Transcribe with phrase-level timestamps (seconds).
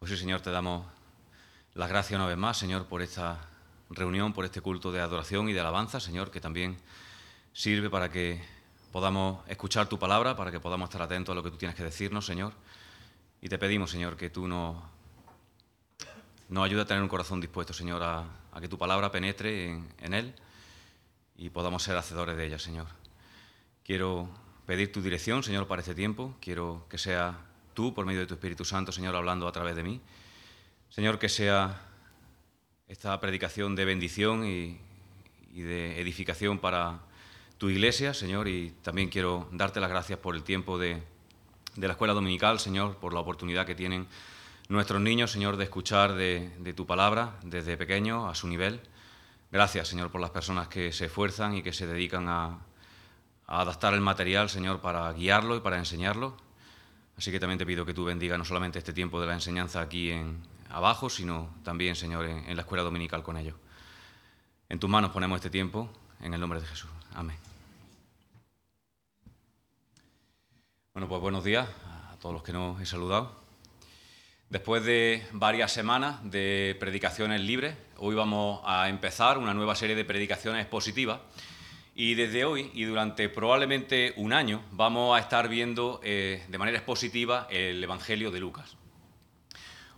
[0.00, 0.86] Pues sí, Señor, te damos
[1.74, 3.38] las gracias una vez más, Señor, por esta
[3.90, 6.78] reunión, por este culto de adoración y de alabanza, Señor, que también
[7.52, 8.42] sirve para que
[8.92, 11.84] podamos escuchar tu palabra, para que podamos estar atentos a lo que tú tienes que
[11.84, 12.54] decirnos, Señor.
[13.42, 14.82] Y te pedimos, Señor, que tú nos,
[16.48, 18.24] nos ayudes a tener un corazón dispuesto, Señor, a,
[18.58, 20.34] que tu palabra penetre en, en él
[21.36, 22.86] y podamos ser hacedores de ella, Señor.
[23.84, 24.30] Quiero
[24.64, 26.38] pedir tu dirección, Señor, para este tiempo.
[26.40, 29.82] Quiero que sea tú, por medio de tu Espíritu Santo, Señor, hablando a través de
[29.82, 30.00] mí.
[30.88, 31.82] Señor, que sea
[32.88, 34.80] esta predicación de bendición y,
[35.52, 37.00] de edificación para
[37.58, 41.02] tu iglesia, Señor, y también quiero darte las gracias por el tiempo de,
[41.76, 44.08] la escuela dominical, Señor, por la oportunidad que tienen
[44.68, 48.80] nuestros niños, Señor, de escuchar de, tu palabra desde pequeño a su nivel.
[49.52, 52.58] Gracias, Señor, por las personas que se esfuerzan y que se dedican a
[53.46, 56.36] adaptar el material, Señor, para guiarlo y para enseñarlo.
[57.20, 59.82] Así que también te pido que tú bendiga no solamente este tiempo de la enseñanza
[59.82, 63.56] aquí en abajo, sino también, Señor, en, la escuela dominical con ellos.
[64.70, 65.90] En tus manos ponemos este tiempo,
[66.22, 66.88] en el nombre de Jesús.
[67.12, 67.36] Amén.
[70.94, 71.68] Bueno, pues buenos días
[72.10, 73.38] a todos los que nos he saludado.
[74.48, 80.06] Después de varias semanas de predicaciones libres, hoy vamos a empezar una nueva serie de
[80.06, 81.20] predicaciones positivas
[82.00, 86.78] y desde hoy y durante probablemente un año vamos a estar viendo eh, de manera
[86.78, 88.78] expositiva el Evangelio de Lucas.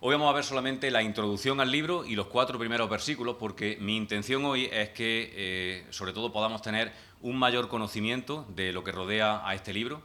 [0.01, 3.79] Hoy vamos a ver solamente la introducción al libro y los cuatro primeros versículos porque
[3.81, 8.83] mi intención hoy es que eh, sobre todo podamos tener un mayor conocimiento de lo
[8.83, 10.03] que rodea a este libro,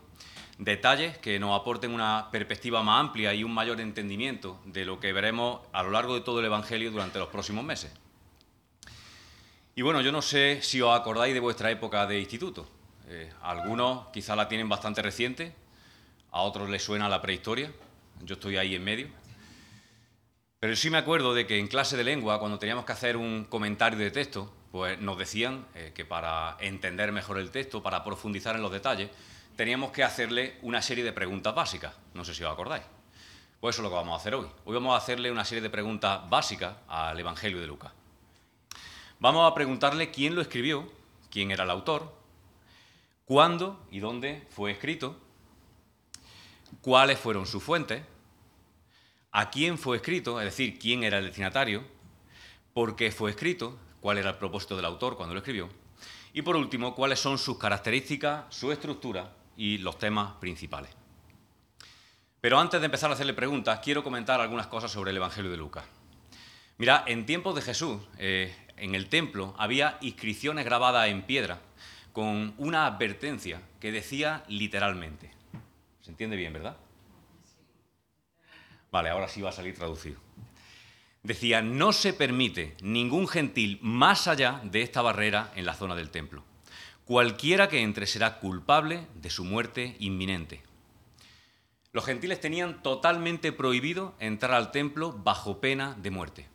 [0.60, 5.14] detalles que nos aporten una perspectiva más amplia y un mayor entendimiento de lo que
[5.14, 7.92] veremos a lo largo de todo el Evangelio durante los próximos meses.
[9.78, 12.68] Y bueno, yo no sé si os acordáis de vuestra época de instituto.
[13.10, 15.54] Eh, algunos quizá la tienen bastante reciente,
[16.32, 17.72] a otros les suena la prehistoria.
[18.24, 19.08] Yo estoy ahí en medio.
[20.60, 23.46] Pero sí me acuerdo de que en clase de lengua, cuando teníamos que hacer un
[23.46, 28.56] comentario de texto, pues nos decían eh, que para entender mejor el texto, para profundizar
[28.56, 29.12] en los detalles,
[29.56, 31.94] teníamos que hacerle una serie de preguntas básicas.
[32.16, 32.84] No sé si os acordáis.
[33.60, 34.48] Pues eso es lo que vamos a hacer hoy.
[34.66, 37.92] Hoy vamos a hacerle una serie de preguntas básicas al Evangelio de Lucas.
[39.20, 40.92] Vamos a preguntarle quién lo escribió,
[41.32, 42.14] quién era el autor,
[43.26, 45.20] cuándo y dónde fue escrito,
[46.82, 48.04] cuáles fueron sus fuentes,
[49.32, 51.84] a quién fue escrito, es decir, quién era el destinatario,
[52.74, 55.68] por qué fue escrito, cuál era el propósito del autor cuando lo escribió,
[56.32, 60.92] y por último, cuáles son sus características, su estructura y los temas principales.
[62.40, 65.58] Pero antes de empezar a hacerle preguntas, quiero comentar algunas cosas sobre el Evangelio de
[65.58, 65.86] Lucas.
[66.78, 71.60] Mira, en tiempos de Jesús, eh, en el templo había inscripciones grabadas en piedra
[72.14, 75.32] con una advertencia que decía literalmente.
[76.02, 76.78] ¿Se entiende bien, verdad?
[78.92, 80.20] Vale, ahora sí va a salir traducido.
[81.22, 86.10] Decía, no se permite ningún gentil más allá de esta barrera en la zona del
[86.10, 86.44] templo.
[87.06, 90.64] Cualquiera que entre será culpable de su muerte inminente.
[91.92, 96.48] Los gentiles tenían totalmente prohibido entrar al templo bajo pena de muerte.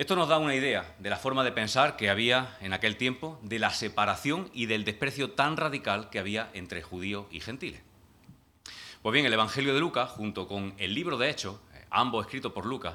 [0.00, 3.38] Esto nos da una idea de la forma de pensar que había en aquel tiempo,
[3.42, 7.82] de la separación y del desprecio tan radical que había entre judíos y gentiles.
[9.02, 11.56] Pues bien, el Evangelio de Lucas, junto con el libro de Hechos,
[11.90, 12.94] ambos escritos por Lucas,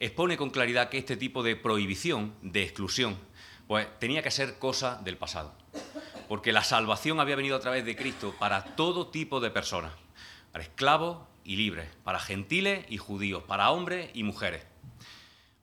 [0.00, 3.18] expone con claridad que este tipo de prohibición, de exclusión,
[3.66, 5.52] pues tenía que ser cosa del pasado.
[6.28, 9.92] Porque la salvación había venido a través de Cristo para todo tipo de personas,
[10.50, 14.64] para esclavos y libres, para gentiles y judíos, para hombres y mujeres.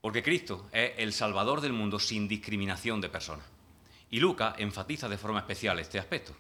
[0.05, 3.47] Porque Cristo es el Salvador del mundo sin discriminación de personas.
[4.11, 6.31] Y Lucas enfatiza de forma especial este aspecto.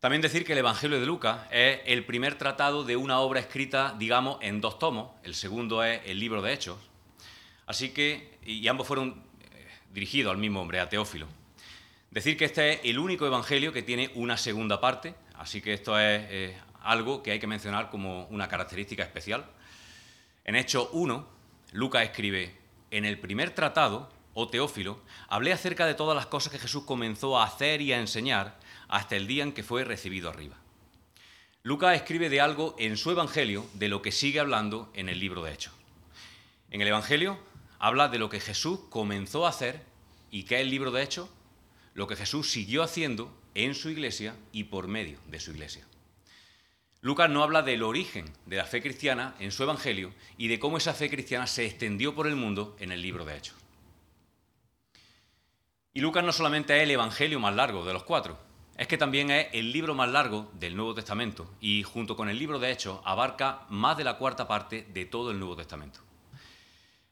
[0.00, 3.96] También decir que el Evangelio de Lucas es el primer tratado de una obra escrita,
[3.98, 5.12] digamos, en dos tomos.
[5.22, 6.76] El segundo es el libro de Hechos.
[7.64, 11.26] Así que, y ambos fueron eh, dirigidos al mismo hombre, a Teófilo.
[12.10, 15.98] Decir que este es el único Evangelio que tiene una segunda parte, así que esto
[15.98, 19.46] es eh, algo que hay que mencionar como una característica especial.
[20.44, 21.26] En Hechos 1,
[21.72, 22.54] Lucas escribe,
[22.90, 26.84] en el primer tratado, o oh Teófilo, hablé acerca de todas las cosas que Jesús
[26.84, 28.58] comenzó a hacer y a enseñar
[28.88, 30.56] hasta el día en que fue recibido arriba.
[31.62, 35.42] Lucas escribe de algo en su Evangelio de lo que sigue hablando en el libro
[35.42, 35.72] de Hechos.
[36.70, 37.38] En el Evangelio
[37.78, 39.82] habla de lo que Jesús comenzó a hacer
[40.30, 41.30] y que es el libro de Hechos,
[41.94, 45.86] lo que Jesús siguió haciendo en su iglesia y por medio de su iglesia.
[47.04, 50.78] Lucas no habla del origen de la fe cristiana en su Evangelio y de cómo
[50.78, 53.56] esa fe cristiana se extendió por el mundo en el libro de Hechos.
[55.92, 58.38] Y Lucas no solamente es el Evangelio más largo de los cuatro,
[58.78, 62.38] es que también es el libro más largo del Nuevo Testamento y junto con el
[62.38, 66.00] libro de Hechos abarca más de la cuarta parte de todo el Nuevo Testamento.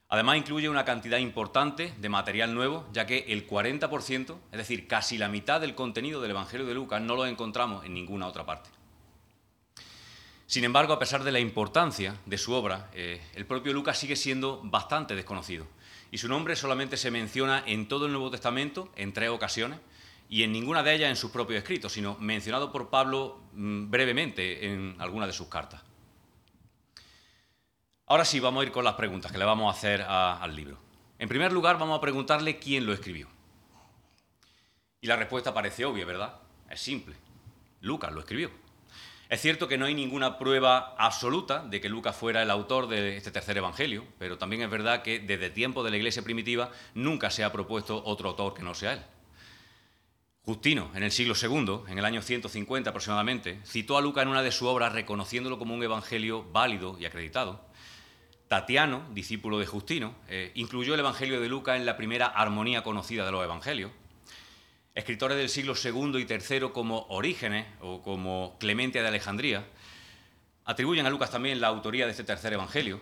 [0.09, 5.19] Además incluye una cantidad importante de material nuevo, ya que el 40%, es decir, casi
[5.19, 8.71] la mitad del contenido del Evangelio de Lucas no lo encontramos en ninguna otra parte.
[10.53, 14.17] Sin embargo, a pesar de la importancia de su obra, eh, el propio Lucas sigue
[14.17, 15.67] siendo bastante desconocido
[16.11, 19.81] y su nombre solamente se menciona en todo el Nuevo Testamento en tres ocasiones
[20.29, 24.67] y en ninguna de ellas en sus propios escritos, sino mencionado por Pablo mm, brevemente
[24.67, 25.81] en alguna de sus cartas.
[28.05, 30.77] Ahora sí, vamos a ir con las preguntas que le vamos a hacer al libro.
[31.19, 33.27] En primer lugar, vamos a preguntarle quién lo escribió.
[35.01, 36.43] Y la respuesta parece obvia, ¿verdad?
[36.69, 37.17] Es simple.
[37.81, 38.62] Lucas lo escribió.
[39.33, 43.17] Es cierto que no hay ninguna prueba absoluta de que Lucas fuera el autor de
[43.17, 47.31] este tercer evangelio, pero también es verdad que desde tiempo de la iglesia primitiva nunca
[47.31, 49.03] se ha propuesto otro autor que no sea él.
[50.43, 54.43] Justino, en el siglo II, en el año 150 aproximadamente, citó a Lucas en una
[54.43, 57.65] de sus obras reconociéndolo como un evangelio válido y acreditado.
[58.49, 63.25] Tatiano, discípulo de Justino, eh, incluyó el Evangelio de Lucas en la primera armonía conocida
[63.25, 63.93] de los Evangelios.
[64.95, 69.67] Escritores del siglo II y III como Orígenes o como Clemente de Alejandría
[70.65, 73.01] atribuyen a Lucas también la autoría de este tercer Evangelio.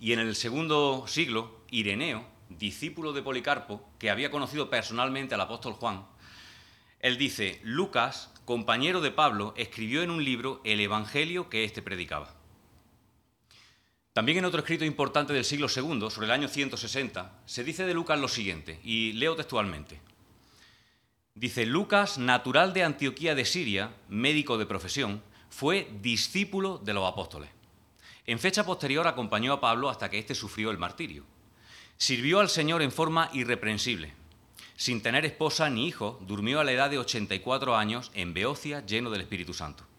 [0.00, 5.74] Y en el segundo siglo, Ireneo, discípulo de Policarpo, que había conocido personalmente al apóstol
[5.74, 6.06] Juan,
[7.00, 12.34] él dice, Lucas, compañero de Pablo, escribió en un libro el Evangelio que éste predicaba.
[14.14, 17.94] También en otro escrito importante del siglo II, sobre el año 160, se dice de
[17.94, 20.00] Lucas lo siguiente, y leo textualmente.
[21.34, 27.50] Dice, Lucas, natural de Antioquía de Siria, médico de profesión, fue discípulo de los apóstoles.
[28.26, 31.24] En fecha posterior acompañó a Pablo hasta que éste sufrió el martirio.
[31.96, 34.12] Sirvió al Señor en forma irreprensible.
[34.76, 39.10] Sin tener esposa ni hijo, durmió a la edad de 84 años en Beocia lleno
[39.10, 39.90] del Espíritu Santo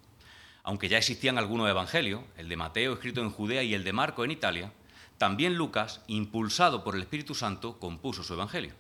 [0.64, 4.24] aunque ya existían algunos evangelios, el de Mateo escrito en Judea y el de Marco
[4.24, 4.72] en Italia,
[5.18, 8.74] también Lucas, impulsado por el Espíritu Santo, compuso su evangelio.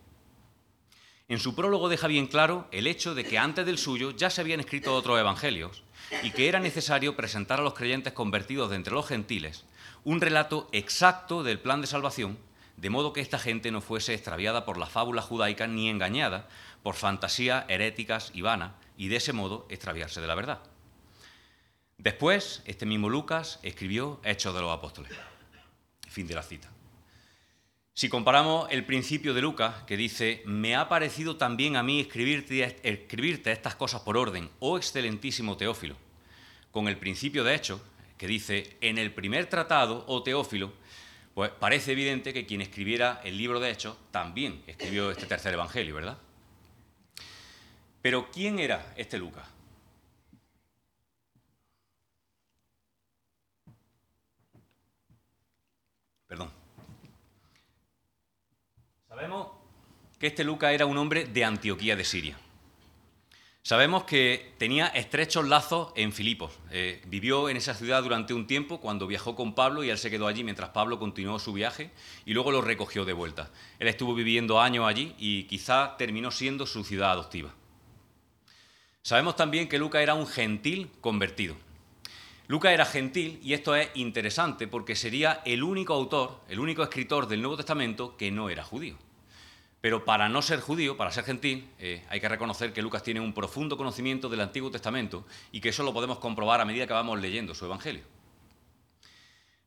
[1.27, 4.41] En su prólogo deja bien claro el hecho de que antes del suyo ya se
[4.41, 5.83] habían escrito otros evangelios
[6.23, 9.65] y que era necesario presentar a los creyentes convertidos de entre los gentiles
[10.03, 12.37] un relato exacto del plan de salvación,
[12.77, 16.47] de modo que esta gente no fuese extraviada por la fábula judaica ni engañada
[16.81, 20.59] por fantasías heréticas y vanas y de ese modo extraviarse de la verdad.
[21.97, 25.11] Después, este mismo Lucas escribió Hechos de los Apóstoles.
[26.09, 26.67] Fin de la cita.
[27.93, 32.79] Si comparamos el principio de Lucas, que dice, me ha parecido también a mí escribirte,
[32.83, 35.97] escribirte estas cosas por orden, oh excelentísimo Teófilo,
[36.71, 37.81] con el principio de Hechos,
[38.17, 40.73] que dice, en el primer tratado, oh Teófilo,
[41.33, 45.95] pues parece evidente que quien escribiera el libro de Hechos también escribió este tercer evangelio,
[45.95, 46.17] ¿verdad?
[48.01, 49.47] Pero ¿quién era este Lucas?
[56.27, 56.60] Perdón.
[59.21, 59.49] Sabemos
[60.17, 62.39] que este Lucas era un hombre de Antioquía de Siria.
[63.61, 66.53] Sabemos que tenía estrechos lazos en Filipos.
[66.71, 70.09] Eh, vivió en esa ciudad durante un tiempo cuando viajó con Pablo y él se
[70.09, 71.91] quedó allí mientras Pablo continuó su viaje
[72.25, 73.51] y luego lo recogió de vuelta.
[73.77, 77.53] Él estuvo viviendo años allí y quizá terminó siendo su ciudad adoptiva.
[79.03, 81.55] Sabemos también que Lucas era un gentil convertido.
[82.47, 87.27] Lucas era gentil y esto es interesante porque sería el único autor, el único escritor
[87.27, 88.97] del Nuevo Testamento que no era judío.
[89.81, 93.19] Pero para no ser judío, para ser gentil, eh, hay que reconocer que Lucas tiene
[93.19, 96.93] un profundo conocimiento del Antiguo Testamento y que eso lo podemos comprobar a medida que
[96.93, 98.03] vamos leyendo su Evangelio.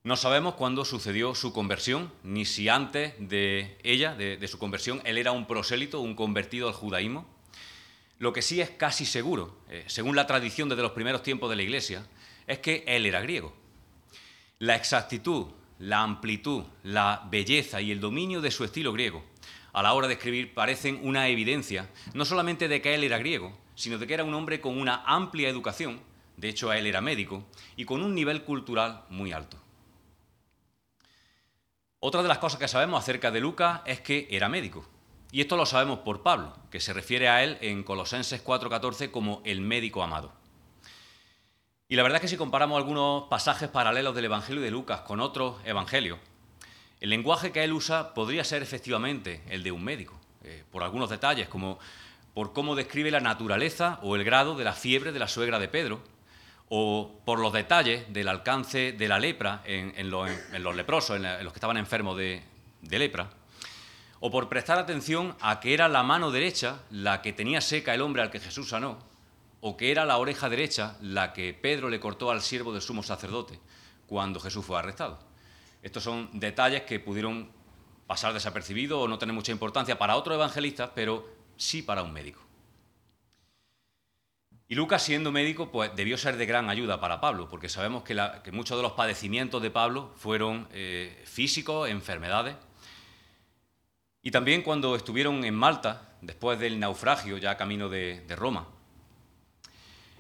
[0.05, 5.19] No sabemos cuándo sucedió su conversión, ni si antes de ella, de, su conversión, él
[5.19, 7.27] era un prosélito, un convertido al judaísmo.
[8.19, 11.57] Lo que sí es casi seguro, eh, según la tradición desde los primeros tiempos de
[11.57, 12.07] la Iglesia,
[12.47, 13.53] es que él era griego.
[14.59, 15.47] La exactitud,
[15.81, 19.25] la amplitud, la belleza y el dominio de su estilo griego
[19.75, 23.59] a la hora de escribir parecen una evidencia no solamente de que él era griego,
[23.75, 26.01] sino de que era un hombre con una amplia educación,
[26.37, 27.45] de hecho él era médico,
[27.77, 29.59] y con un nivel cultural muy alto.
[31.99, 34.87] Otra de las cosas que sabemos acerca de Lucas es que era médico.
[35.33, 39.43] Y esto lo sabemos por Pablo, que se refiere a él en Colosenses 4:14 como
[39.45, 40.33] el médico amado.
[41.89, 45.19] Y la verdad es que si comparamos algunos pasajes paralelos del Evangelio de Lucas con
[45.21, 46.21] otros evangelios,
[47.05, 51.11] el lenguaje que él usa podría ser efectivamente el de un médico, eh, por algunos
[51.11, 51.79] detalles, como
[52.33, 55.69] por cómo describe la naturaleza o el grado de la fiebre de la suegra de
[55.69, 56.01] Pedro,
[56.71, 60.31] o por los detalles del alcance de la lepra en, los,
[60.75, 62.43] leprosos, en, los que estaban enfermos de,
[62.81, 63.29] de lepra,
[64.21, 68.01] o por prestar atención a que era la mano derecha la que tenía seca el
[68.01, 68.97] hombre al que Jesús sanó,
[69.61, 73.03] o que era la oreja derecha la que Pedro le cortó al siervo del sumo
[73.03, 73.61] sacerdote
[74.07, 75.34] cuando Jesús fue arrestado.
[75.85, 77.51] Estos son detalles que pudieron
[78.07, 82.41] pasar desapercibidos o no tener mucha importancia para otros evangelistas, pero sí para un médico.
[84.67, 88.15] Y Lucas, siendo médico, pues debió ser de gran ayuda para Pablo, porque sabemos que,
[88.51, 92.57] muchos de los padecimientos de Pablo fueron eh, físicos, enfermedades.
[94.23, 98.67] Y también cuando estuvieron en Malta, después del naufragio, ya camino de, Roma,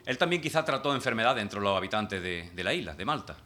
[0.04, 3.38] él también quizá trató enfermedades entre los habitantes de la isla, de Malta.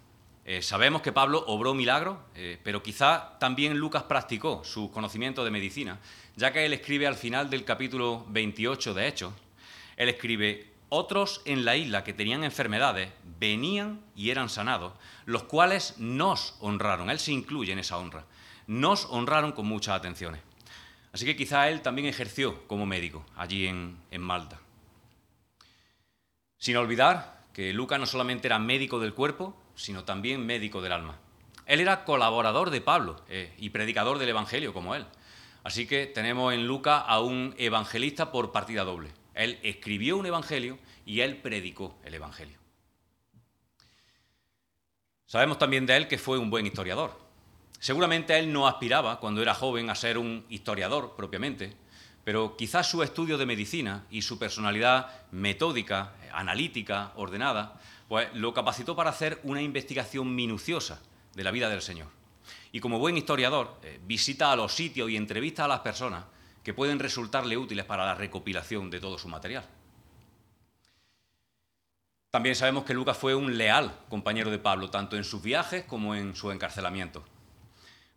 [0.50, 5.50] Eh, sabemos que Pablo obró milagros, eh, pero quizá también Lucas practicó su conocimiento de
[5.50, 6.00] medicina,
[6.36, 9.34] ya que él escribe al final del capítulo 28 de Hechos,
[9.98, 14.94] él escribe, otros en la isla que tenían enfermedades venían y eran sanados,
[15.26, 18.24] los cuales nos honraron, él se incluye en esa honra,
[18.66, 20.40] nos honraron con muchas atenciones.
[21.12, 24.58] Así que quizá él también ejerció como médico allí en, en Malta.
[26.56, 31.18] Sin olvidar que Lucas no solamente era médico del cuerpo, sino también médico del alma.
[31.64, 35.06] Él era colaborador de Pablo eh, y predicador del Evangelio como él.
[35.64, 39.10] Así que tenemos en Lucas a un evangelista por partida doble.
[39.34, 42.58] Él escribió un Evangelio y él predicó el Evangelio.
[45.26, 47.18] Sabemos también de él que fue un buen historiador.
[47.78, 51.76] Seguramente él no aspiraba cuando era joven a ser un historiador propiamente,
[52.24, 58.96] pero quizás su estudio de medicina y su personalidad metódica, analítica, ordenada, pues lo capacitó
[58.96, 61.00] para hacer una investigación minuciosa
[61.34, 62.08] de la vida del Señor.
[62.72, 66.24] Y como buen historiador, eh, visita a los sitios y entrevista a las personas
[66.62, 69.64] que pueden resultarle útiles para la recopilación de todo su material.
[72.30, 76.14] También sabemos que Lucas fue un leal compañero de Pablo, tanto en sus viajes como
[76.14, 77.24] en su encarcelamiento.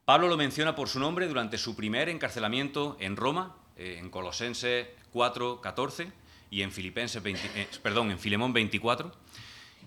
[0.03, 4.87] Pablo lo menciona por su nombre durante su primer encarcelamiento en Roma, eh, en Colosenses
[5.13, 6.11] 4, 14
[6.49, 9.13] y en, Filipenses eh, perdón, en Filemón 24,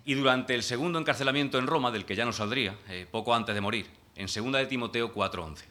[0.05, 3.55] y durante el segundo encarcelamiento en Roma, del que ya no saldría, eh, poco antes
[3.55, 5.65] de morir, en 2 de Timoteo 4.11.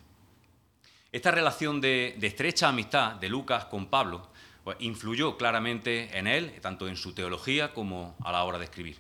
[1.12, 4.28] Esta relación de, estrecha amistad de Lucas con Pablo
[4.64, 8.98] pues, influyó claramente en él, tanto en su teología como a la hora de escribir.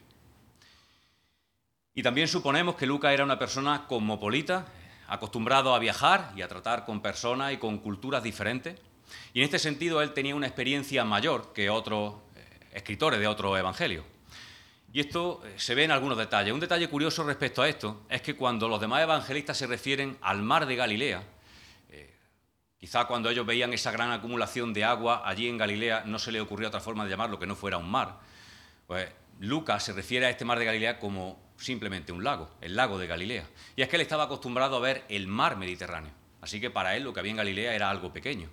[1.95, 4.67] Y también suponemos que Lucas era una persona cosmopolita,
[5.07, 8.79] acostumbrado a viajar y a tratar con personas y con culturas diferentes.
[9.33, 13.57] Y en este sentido él tenía una experiencia mayor que otros eh, escritores de otros
[13.57, 14.05] evangelios.
[14.93, 16.53] Y esto eh, se ve en algunos detalles.
[16.53, 20.43] Un detalle curioso respecto a esto es que cuando los demás evangelistas se refieren al
[20.43, 21.23] mar de Galilea,
[21.89, 22.13] eh,
[22.79, 26.39] quizá cuando ellos veían esa gran acumulación de agua allí en Galilea no se le
[26.39, 28.19] ocurrió otra forma de llamarlo que no fuera un mar.
[28.85, 29.09] Pues
[29.39, 33.07] Lucas se refiere a este mar de Galilea como simplemente un lago, el lago de
[33.07, 33.47] Galilea.
[33.75, 36.11] Y es que él estaba acostumbrado a ver el mar Mediterráneo.
[36.39, 38.47] Así que para él lo que había en Galilea era algo pequeño.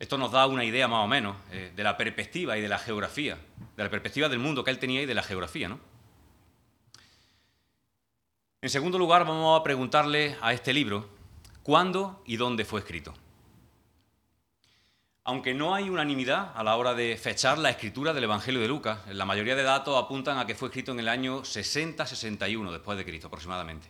[0.00, 2.78] Esto nos da una idea más o menos eh, de la perspectiva y de la
[2.78, 3.38] geografía,
[3.84, 5.68] la perspectiva del mundo que él tenía y de la geografía.
[5.68, 5.78] ¿no?
[8.60, 11.08] En segundo lugar, vamos a preguntarle a este libro
[11.62, 13.14] cuándo y dónde fue escrito.
[15.24, 19.00] Aunque no hay unanimidad a la hora de fechar la escritura del Evangelio de Lucas,
[19.08, 23.04] la mayoría de datos apuntan a que fue escrito en el año 60-61 después de
[23.04, 23.88] Cristo aproximadamente.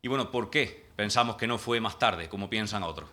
[0.00, 3.08] Y bueno, ¿por qué pensamos que no fue más tarde, como piensan otros?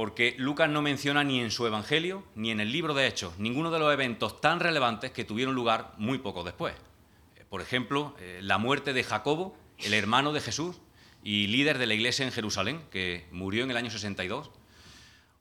[0.00, 3.70] Porque Lucas no menciona ni en su Evangelio ni en el libro de Hechos ninguno
[3.70, 6.72] de los eventos tan relevantes que tuvieron lugar muy poco después.
[7.36, 10.80] Eh, por ejemplo, eh, la muerte de Jacobo, el hermano de Jesús
[11.22, 14.50] y líder de la iglesia en Jerusalén, que murió en el año 62,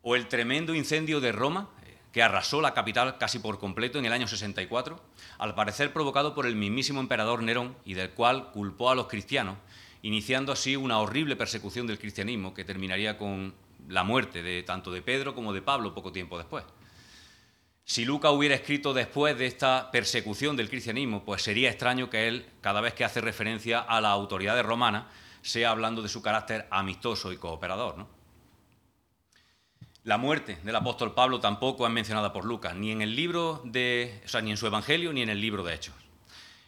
[0.02, 4.08] o el tremendo incendio de Roma, eh, que arrasó la capital casi por completo en
[4.08, 5.02] el año 64,
[5.38, 9.56] al parecer provocado por el mismísimo emperador Nerón y del cual culpó a los cristianos,
[10.02, 13.54] iniciando así una horrible persecución del cristianismo que terminaría con
[13.90, 16.64] la muerte de tanto de Pedro como de Pablo poco tiempo después.
[17.84, 22.46] Si Lucas hubiera escrito después de esta persecución del cristianismo, pues sería extraño que él,
[22.62, 25.06] cada vez que hace referencia a las autoridades romanas,
[25.42, 28.06] sea hablando de su carácter amistoso y cooperador.
[30.04, 34.22] La muerte del apóstol Pablo tampoco es mencionada por Lucas, ni en el libro de,
[34.24, 35.96] o sea, ni en su evangelio ni en el libro de Hechos.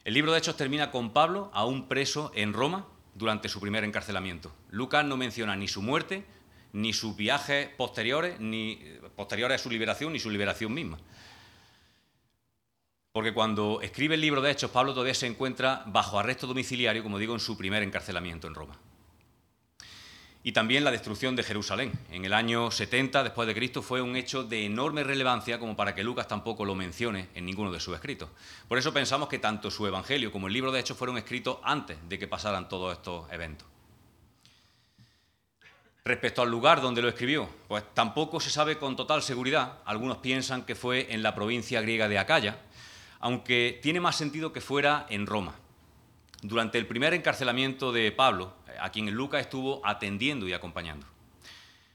[0.04, 4.52] El libro de Hechos termina con Pablo aún preso en Roma durante su primer encarcelamiento.
[4.72, 6.26] Lucas no menciona ni su muerte
[6.74, 8.80] ni sus viajes posteriores, ni
[9.16, 10.98] posteriores a su liberación, ni su liberación misma.
[13.12, 17.20] Porque cuando escribe el libro de Hechos, Pablo todavía se encuentra bajo arresto domiciliario, como
[17.20, 18.78] digo, en su primer encarcelamiento en Roma.
[20.44, 21.92] Y también la destrucción de Jerusalén.
[22.10, 25.94] En el año 70 después de Cristo fue un hecho de enorme relevancia como para
[25.94, 28.30] que Lucas tampoco lo mencione en ninguno de sus escritos.
[28.68, 31.98] Por eso pensamos que tanto su Evangelio como el libro de Hechos fueron escritos antes
[32.10, 33.68] de que pasaran todos estos eventos.
[36.04, 39.78] Respecto al lugar donde lo escribió, pues tampoco se sabe con total seguridad.
[39.86, 42.58] Algunos piensan que fue en la provincia griega de Acaya,
[43.20, 45.54] aunque tiene más sentido que fuera en Roma.
[46.42, 51.06] Durante el primer encarcelamiento de Pablo, a quien Lucas estuvo atendiendo y acompañando.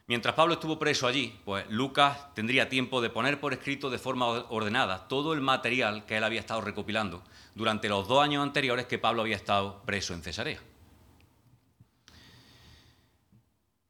[0.07, 4.27] Mientras Pablo estuvo preso allí, pues Lucas tendría tiempo de poner por escrito de forma
[4.27, 7.25] ordenada todo el material que él había estado recopilando
[7.57, 10.61] durante los dos años anteriores que Pablo había estado preso en Cesarea.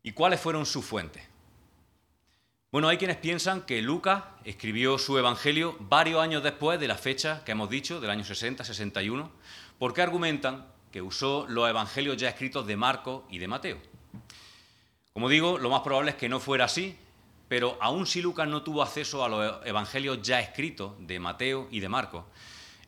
[0.06, 1.24] ¿Y cuáles fueron sus fuentes?
[2.70, 7.42] Bueno, hay quienes piensan que Lucas escribió su Evangelio varios años después de la fecha
[7.44, 9.28] que hemos dicho, del año 60-61,
[9.80, 13.78] porque argumentan que usó los Evangelios ya escritos de Marcos y de Mateo.
[15.12, 16.96] Como digo, lo más probable es que no fuera así,
[17.48, 21.80] pero aun si Lucas no tuvo acceso a los Evangelios ya escritos de Mateo y
[21.80, 22.22] de Marcos,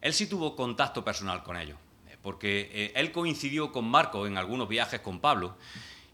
[0.00, 1.78] él sí tuvo contacto personal con ellos,
[2.22, 5.56] porque eh, él coincidió con Marcos en algunos viajes con Pablo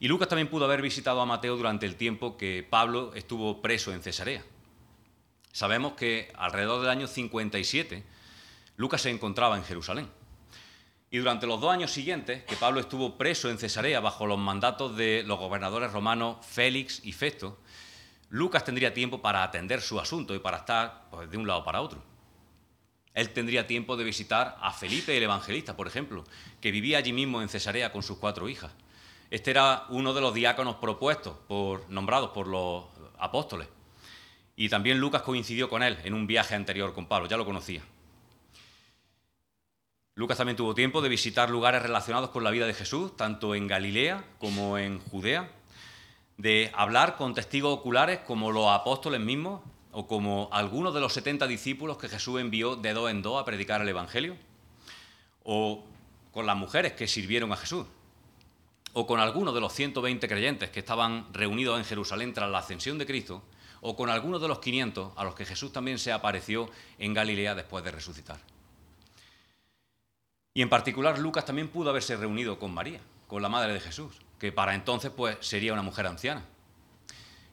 [0.00, 3.92] y Lucas también pudo haber visitado a Mateo durante el tiempo que Pablo estuvo preso
[3.92, 4.44] en Cesarea.
[5.52, 8.04] Sabemos que alrededor del año 57
[8.76, 10.08] Lucas se encontraba en Jerusalén.
[11.10, 14.96] Y durante los dos años siguientes, que Pablo estuvo preso en Cesarea bajo los mandatos
[14.96, 17.58] de los gobernadores romanos Félix y Festo,
[18.30, 21.80] Lucas tendría tiempo para atender su asunto y para estar pues, de un lado para
[21.80, 22.02] otro.
[23.14, 26.24] Él tendría tiempo de visitar a Felipe el Evangelista, por ejemplo,
[26.60, 28.72] que vivía allí mismo en Cesarea con sus cuatro hijas.
[29.35, 32.85] Este era uno de los diáconos propuestos, por, nombrados por los
[33.19, 33.67] apóstoles.
[34.55, 37.83] Y también Lucas coincidió con él en un viaje anterior con Pablo, ya lo conocía.
[40.14, 43.67] Lucas también tuvo tiempo de visitar lugares relacionados con la vida de Jesús, tanto en
[43.67, 45.50] Galilea como en Judea,
[46.37, 51.49] de hablar con testigos oculares como los apóstoles mismos o como algunos de los 70
[51.49, 54.37] discípulos que Jesús envió de dos en dos a predicar el Evangelio,
[55.43, 55.85] o
[56.31, 57.85] con las mujeres que sirvieron a Jesús
[58.94, 62.96] o con alguno de los 120 creyentes que estaban reunidos en Jerusalén tras la ascensión
[62.96, 63.42] de Cristo,
[63.80, 67.54] o con algunos de los 500 a los que Jesús también se apareció en Galilea
[67.54, 68.38] después de resucitar.
[70.54, 74.14] Y en particular Lucas también pudo haberse reunido con María, con la madre de Jesús,
[74.38, 76.44] que para entonces pues sería una mujer anciana.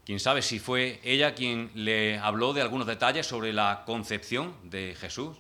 [0.06, 4.96] Quién sabe si fue ella quien le habló de algunos detalles sobre la concepción de
[4.96, 5.38] Jesús,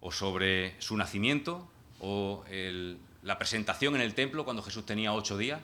[0.00, 5.36] o sobre su nacimiento, o el, la presentación en el templo cuando Jesús tenía ocho
[5.36, 5.60] días,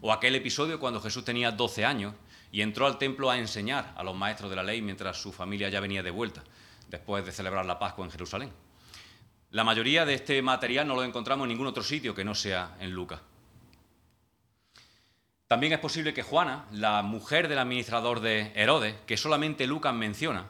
[0.00, 2.12] o aquel episodio cuando Jesús tenía doce años
[2.50, 5.68] y entró al templo a enseñar a los maestros de la ley mientras su familia
[5.68, 6.42] ya venía de vuelta,
[6.88, 8.50] después de celebrar la Pascua en Jerusalén.
[9.52, 12.76] La mayoría de este material no lo encontramos en ningún otro sitio que no sea
[12.80, 13.20] en Lucas.
[15.46, 20.48] También es posible que Juana, la mujer del administrador de Herodes, que solamente Lucas menciona,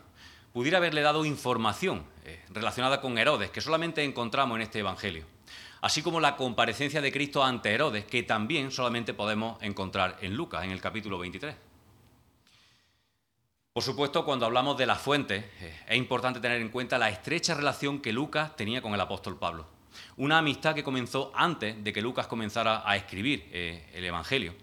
[0.55, 5.34] pudiera haberle dado información eh, relacionada con Herodes, que solamente encontramos en este Evangelio
[5.85, 10.65] así como la comparecencia de Cristo ante Herodes, que también solamente podemos encontrar en Lucas,
[10.65, 11.55] en el capítulo 23.
[13.71, 17.53] Por supuesto, cuando hablamos de las fuentes, eh, es importante tener en cuenta la estrecha
[17.53, 19.67] relación que Lucas tenía con el apóstol Pablo.
[20.17, 24.55] Una amistad que comenzó antes de que Lucas comenzara a escribir eh, el Evangelio.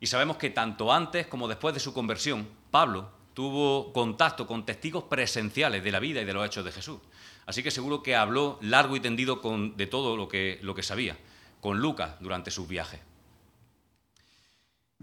[0.00, 5.04] Y sabemos que tanto antes como después de su conversión, Pablo tuvo contacto con testigos
[5.04, 6.98] presenciales de la vida y de los hechos de Jesús.
[7.46, 9.40] Así que seguro que habló largo y tendido
[9.76, 11.16] de todo lo que, lo que sabía,
[11.60, 13.00] con Lucas durante sus viajes.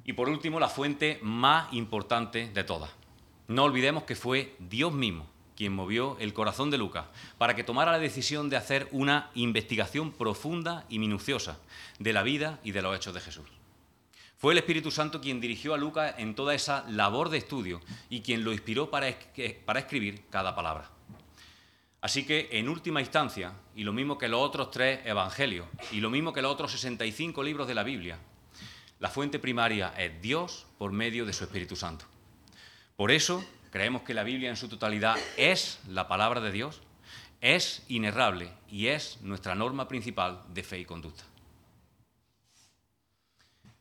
[0.03, 2.91] Y por último, la fuente más importante de todas.
[3.47, 7.05] No olvidemos que fue Dios mismo quien movió el corazón de Lucas
[7.39, 11.57] para que tomara la decisión de hacer una investigación profunda y minuciosa
[11.97, 13.56] de la vida y de los hechos de Jesús.
[14.37, 18.21] Fue el Espíritu Santo quien dirigió a Lucas en toda esa labor de estudio y
[18.21, 19.07] quien lo inspiró para,
[19.65, 20.91] para escribir cada palabra.
[22.01, 26.11] Así que, en última instancia, y lo mismo que los otros tres evangelios, y lo
[26.11, 28.19] mismo que los otros 65 libros de la Biblia,
[28.99, 32.05] la fuente primaria es Dios por medio de su Espíritu Santo.
[32.95, 36.81] Por eso creemos que la Biblia en su totalidad es la palabra de Dios,
[37.41, 41.23] es inerrable y es nuestra norma principal de fe y conducta.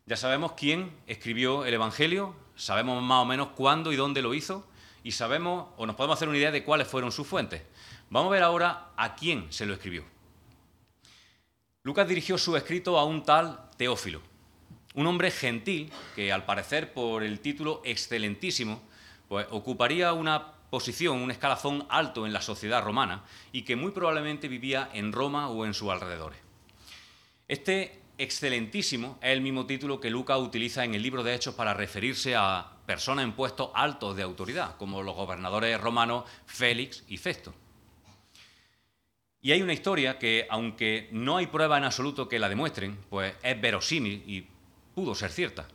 [0.09, 4.65] Ya sabemos quién escribió el Evangelio, sabemos más o menos cuándo y dónde lo hizo,
[5.03, 7.63] y sabemos o nos podemos hacer una idea de cuáles fueron sus fuentes.
[8.09, 10.05] Vamos a ver ahora a quién se lo escribió.
[11.83, 14.23] Lucas dirigió su escrito a un tal Teófilo,
[14.95, 18.81] un hombre gentil que al parecer por el título excelentísimo,
[19.27, 24.47] pues ocuparía una posición, un escalafón alto en la sociedad romana y que muy probablemente
[24.47, 26.39] vivía en Roma o en sus alrededores.
[27.49, 31.75] Este excelentísimo es el mismo título que Lucas utiliza en el libro de Hechos para
[31.75, 37.55] referirse a personas en puestos altos de autoridad, como los gobernadores romanos Félix y Festo.
[39.43, 43.35] Y hay una historia que, aunque no hay prueba en absoluto que la demuestren, pues
[43.43, 44.47] es verosímil y
[44.95, 45.69] pudo ser cierta.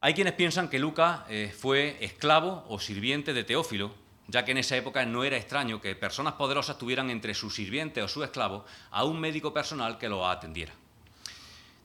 [0.00, 3.92] Hay quienes piensan que Lucas eh, fue esclavo o sirviente de Teófilo,
[4.28, 8.04] ya que en esa época no era extraño que personas poderosas tuvieran entre sus sirvientes
[8.04, 10.72] o sus esclavos a un médico personal que los atendiera.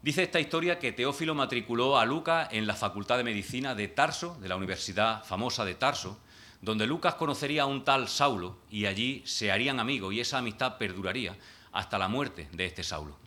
[0.01, 4.38] Dice esta historia que Teófilo matriculó a Lucas en la Facultad de Medicina de Tarso,
[4.41, 6.19] de la Universidad famosa de Tarso,
[6.62, 10.77] donde Lucas conocería a un tal Saulo y allí se harían amigos y esa amistad
[10.77, 11.38] perduraría
[11.71, 13.17] hasta la muerte de este Saulo.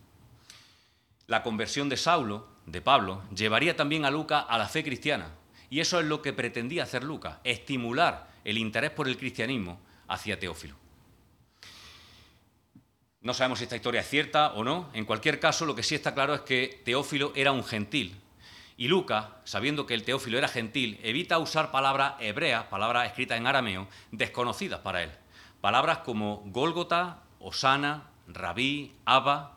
[1.26, 5.30] La conversión de Saulo, de Pablo, llevaría también a Lucas a la fe cristiana
[5.70, 10.38] y eso es lo que pretendía hacer Lucas, estimular el interés por el cristianismo hacia
[10.38, 10.76] Teófilo.
[13.20, 14.88] No sabemos si esta historia es cierta o no.
[14.92, 18.14] En cualquier caso, lo que sí está claro es que Teófilo era un gentil.
[18.76, 23.48] Y Lucas, sabiendo que el Teófilo era gentil, evita usar palabras hebreas, palabras escritas en
[23.48, 25.10] arameo, desconocidas para él.
[25.60, 29.56] Palabras como Gólgota, Osana, Rabí, Abba.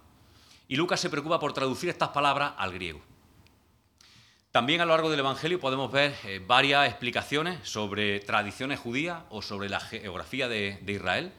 [0.67, 3.01] Y Lucas se preocupa por traducir estas palabras al griego.
[4.51, 9.43] También a lo largo del Evangelio podemos ver eh, varias explicaciones sobre tradiciones judías o
[9.43, 11.31] sobre la geografía de, Israel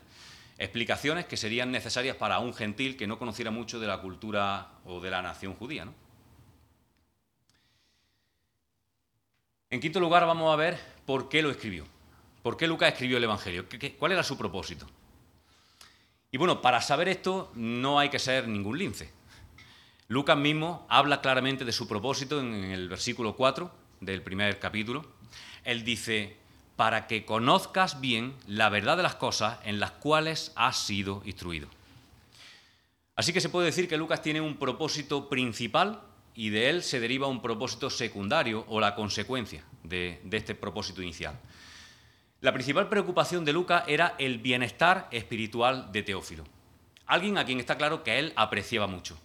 [0.58, 5.00] explicaciones que serían necesarias para un gentil que no conociera mucho de la cultura o
[5.00, 5.88] de la nación judía.
[9.70, 11.86] En quinto lugar vamos a ver por qué lo escribió.
[12.42, 13.64] ¿Por qué Lucas escribió el Evangelio?
[13.98, 14.86] ¿Cuál era su propósito?
[16.30, 19.19] Y bueno, para saber esto no hay que ser ningún lince.
[20.10, 23.70] Lucas mismo habla claramente de su propósito en el versículo 4
[24.00, 25.04] del primer capítulo.
[25.62, 26.36] Él dice,
[26.74, 31.68] para que conozcas bien la verdad de las cosas en las cuales has sido instruido.
[33.14, 36.00] Así que se puede decir que Lucas tiene un propósito principal
[36.34, 41.38] y de él se deriva un propósito secundario o la consecuencia de, este propósito inicial.
[42.40, 46.42] La principal preocupación de Lucas era el bienestar espiritual de Teófilo,
[47.06, 49.16] alguien a quien está claro que él apreciaba mucho.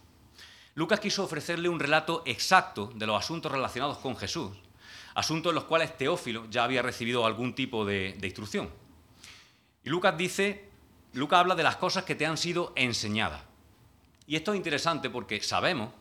[0.76, 4.50] Lucas quiso ofrecerle un relato exacto de los asuntos relacionados con Jesús,
[5.14, 8.68] asuntos en los cuales Teófilo ya había recibido algún tipo de, instrucción.
[9.82, 10.68] Y Lucas dice,
[11.14, 13.40] Lucas habla de las cosas que te han sido enseñadas.
[14.26, 15.94] Y esto es interesante porque sabemos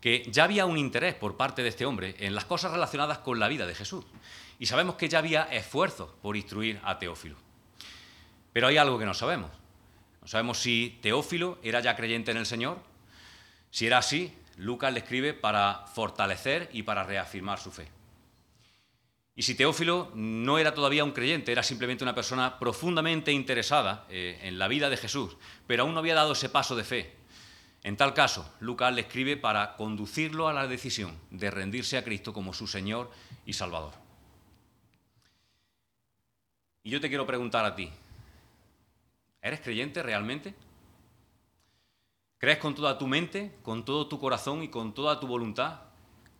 [0.00, 3.40] que ya había un interés por parte de este hombre en las cosas relacionadas con
[3.40, 4.04] la vida de Jesús.
[4.60, 7.34] Y sabemos que ya había esfuerzos por instruir a Teófilo.
[8.52, 9.50] Pero hay algo que no sabemos.
[10.20, 12.91] No sabemos si Teófilo era ya creyente en el Señor.
[13.72, 17.88] Si era así, Lucas le escribe para fortalecer y para reafirmar su fe.
[19.34, 24.38] Y si Teófilo no era todavía un creyente, era simplemente una persona profundamente interesada eh,
[24.42, 27.14] en la vida de Jesús, pero aún no había dado ese paso de fe.
[27.82, 32.34] En tal caso, Lucas le escribe para conducirlo a la decisión de rendirse a Cristo
[32.34, 33.10] como su Señor
[33.46, 33.94] y Salvador.
[36.82, 37.88] Y yo te quiero preguntar a ti,
[39.40, 40.54] ¿eres creyente realmente?
[42.42, 45.82] ¿Crees con toda tu mente, con todo tu corazón y con toda tu voluntad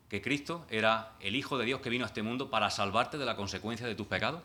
[0.08, 3.24] que Cristo era el Hijo de Dios que vino a este mundo para salvarte de
[3.24, 4.42] la consecuencia de tus pecados?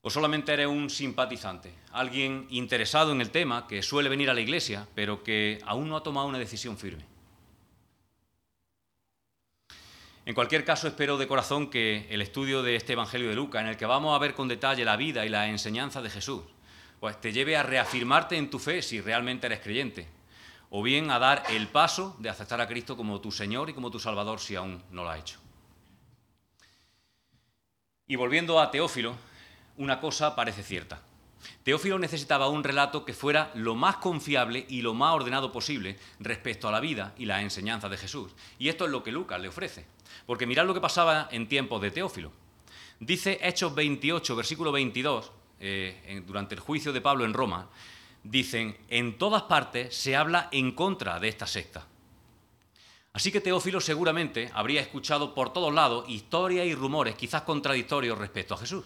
[0.00, 4.40] ¿O solamente eres un simpatizante, alguien interesado en el tema, que suele venir a la
[4.40, 7.04] iglesia, pero que aún no ha tomado una decisión firme?
[10.24, 13.68] En cualquier caso, espero de corazón que el estudio de este Evangelio de Lucas, en
[13.68, 16.44] el que vamos a ver con detalle la vida y la enseñanza de Jesús,
[17.02, 20.06] pues te lleve a reafirmarte en tu fe si realmente eres creyente,
[20.70, 23.90] o bien a dar el paso de aceptar a Cristo como tu Señor y como
[23.90, 25.40] tu Salvador si aún no lo ha hecho.
[28.06, 29.16] Y volviendo a Teófilo,
[29.78, 31.02] una cosa parece cierta.
[31.64, 36.68] Teófilo necesitaba un relato que fuera lo más confiable y lo más ordenado posible respecto
[36.68, 38.30] a la vida y la enseñanza de Jesús.
[38.60, 39.86] Y esto es lo que Lucas le ofrece.
[40.24, 42.30] Porque mirad lo que pasaba en tiempos de Teófilo.
[43.00, 47.70] Dice Hechos 28, versículo 22, eh, durante el juicio de Pablo en Roma,
[48.22, 51.86] dicen, en todas partes se habla en contra de esta secta.
[53.12, 58.54] Así que Teófilo seguramente habría escuchado por todos lados historias y rumores quizás contradictorios respecto
[58.54, 58.84] a Jesús.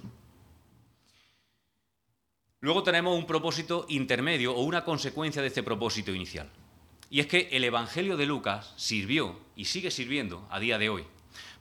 [2.60, 6.50] Luego tenemos un propósito intermedio o una consecuencia de este propósito inicial.
[7.08, 11.04] Y es que el Evangelio de Lucas sirvió y sigue sirviendo a día de hoy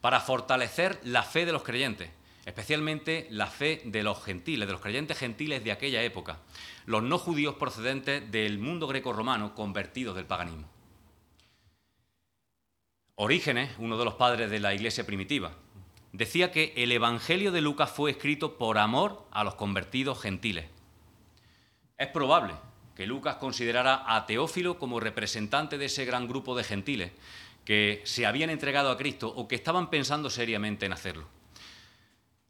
[0.02, 2.10] para fortalecer la fe de los creyentes,
[2.46, 6.40] especialmente la fe de los gentiles, de los creyentes gentiles de aquella época,
[6.86, 10.70] los no judíos procedentes del mundo greco-romano convertidos del paganismo.
[13.16, 15.54] Orígenes, uno de los padres de la iglesia primitiva,
[16.12, 20.66] decía que el Evangelio de Lucas fue escrito por amor a los convertidos gentiles.
[21.98, 22.54] Es probable
[22.96, 27.12] que Lucas considerara a Teófilo como representante de ese gran grupo de gentiles
[27.64, 31.35] que se habían entregado a Cristo o que estaban pensando seriamente en hacerlo.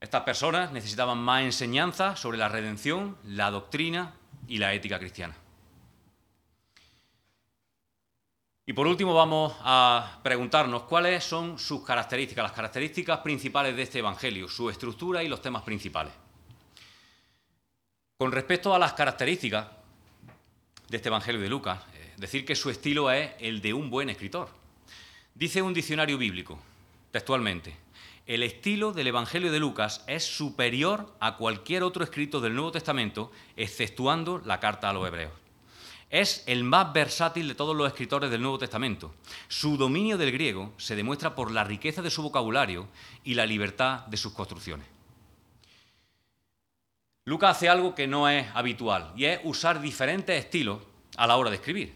[0.06, 4.14] Estas personas necesitaban más enseñanza sobre la redención, la doctrina
[4.48, 5.36] y la ética cristiana.
[8.68, 13.98] Y por último vamos a preguntarnos cuáles son sus características, las características principales de este
[13.98, 16.14] Evangelio, su estructura y los temas principales.
[18.20, 19.66] Con respecto a las características
[20.88, 24.12] de este Evangelio de Lucas, eh, decir que su estilo es el de un buen
[24.12, 24.50] escritor.
[25.34, 26.60] Dice un diccionario bíblico,
[27.10, 27.85] textualmente,
[28.26, 33.32] el estilo del Evangelio de Lucas es superior a cualquier otro escrito del Nuevo Testamento,
[33.56, 35.34] exceptuando la carta a los hebreos.
[36.10, 39.14] Es el más versátil de todos los escritores del Nuevo Testamento.
[39.48, 42.88] Su dominio del griego se demuestra por la riqueza de su vocabulario
[43.24, 44.88] y la libertad de sus construcciones.
[47.26, 50.80] Lucas hace algo que no es habitual y es usar diferentes estilos
[51.18, 51.96] a la hora de escribir.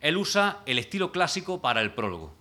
[0.00, 2.39] Él usa el estilo clásico para el prólogo.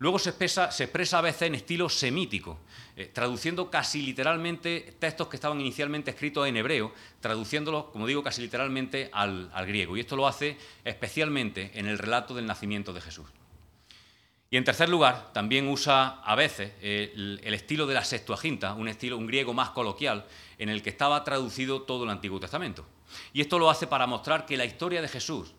[0.00, 2.58] Luego se expresa, a veces en estilo semítico,
[2.96, 8.40] eh, traduciendo casi literalmente textos que estaban inicialmente escritos en hebreo, traduciéndolos, como digo, casi
[8.40, 9.98] literalmente al, griego.
[9.98, 13.26] Y esto lo hace especialmente en el relato del nacimiento de Jesús.
[14.48, 18.88] Y en tercer lugar, también usa a veces el, el, estilo de la Septuaginta, un
[18.88, 20.24] estilo, un griego más coloquial,
[20.56, 22.86] en el que estaba traducido todo el Antiguo Testamento.
[23.34, 25.52] Y esto lo hace para mostrar que la historia de Jesús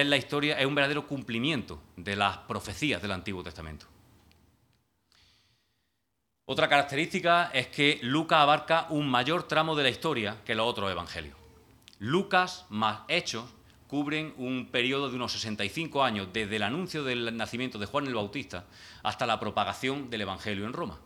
[0.00, 3.86] es la historia, es un verdadero cumplimiento de las profecías del Antiguo Testamento.
[6.46, 10.90] Otra característica es que Lucas abarca un mayor tramo de la historia que los otros
[10.90, 11.36] evangelios.
[11.98, 13.44] Lucas más Hechos
[13.86, 18.14] cubren un periodo de unos 65 años desde el anuncio del nacimiento de Juan el
[18.14, 18.64] Bautista
[19.02, 20.98] hasta la propagación del Evangelio en Roma.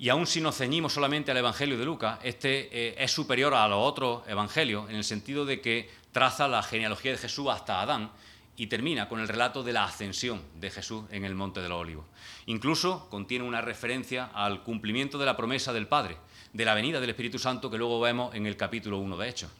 [0.00, 3.68] Y aún si nos ceñimos solamente al Evangelio de Lucas, este eh, es superior a
[3.68, 8.10] los otros evangelios en el sentido de que traza la genealogía de Jesús hasta Adán
[8.56, 11.80] y termina con el relato de la ascensión de Jesús en el Monte de los
[11.80, 12.04] Olivos.
[12.46, 16.18] Incluso contiene una referencia al cumplimiento de la promesa del Padre,
[16.52, 19.50] de la venida del Espíritu Santo que luego vemos en el capítulo 1 de Hechos.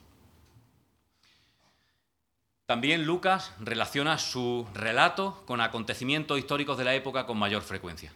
[2.67, 8.13] También Lucas relaciona su relato con acontecimientos históricos de la época con mayor frecuencia.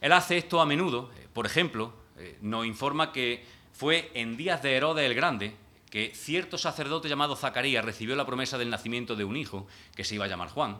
[0.00, 4.76] Él hace esto a menudo, por ejemplo, eh, nos informa que fue en días de
[4.76, 5.54] Herodes el Grande
[5.90, 10.14] que cierto sacerdote llamado Zacarías recibió la promesa del nacimiento de un hijo que se
[10.14, 10.78] iba a llamar Juan,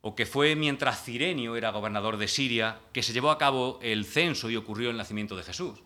[0.00, 4.04] o que fue mientras Cirenio era gobernador de Siria que se llevó a cabo el
[4.06, 5.80] censo y ocurrió el nacimiento de Jesús,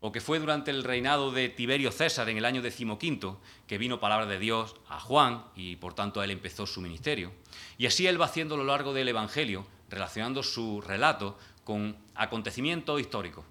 [0.00, 4.00] o que fue durante el reinado de Tiberio César en el año decimoquinto que vino
[4.00, 7.32] palabra de Dios a Juan y por tanto él empezó su ministerio.
[7.78, 13.00] Y así él va haciendo a lo largo del Evangelio, relacionando su relato con acontecimientos
[13.00, 13.44] históricos.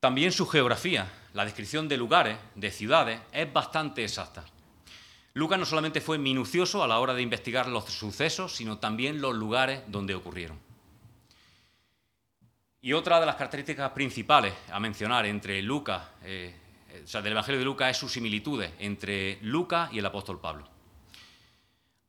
[0.00, 4.44] También su geografía, la descripción de lugares, de ciudades, es bastante exacta.
[5.34, 9.34] Lucas no solamente fue minucioso a la hora de investigar los sucesos, sino también los
[9.34, 10.58] lugares donde ocurrieron.
[12.80, 16.56] Y otra de las características principales a mencionar entre Lucas, eh,
[17.04, 20.66] o sea, del Evangelio de Lucas, es sus similitudes entre Lucas y el apóstol Pablo.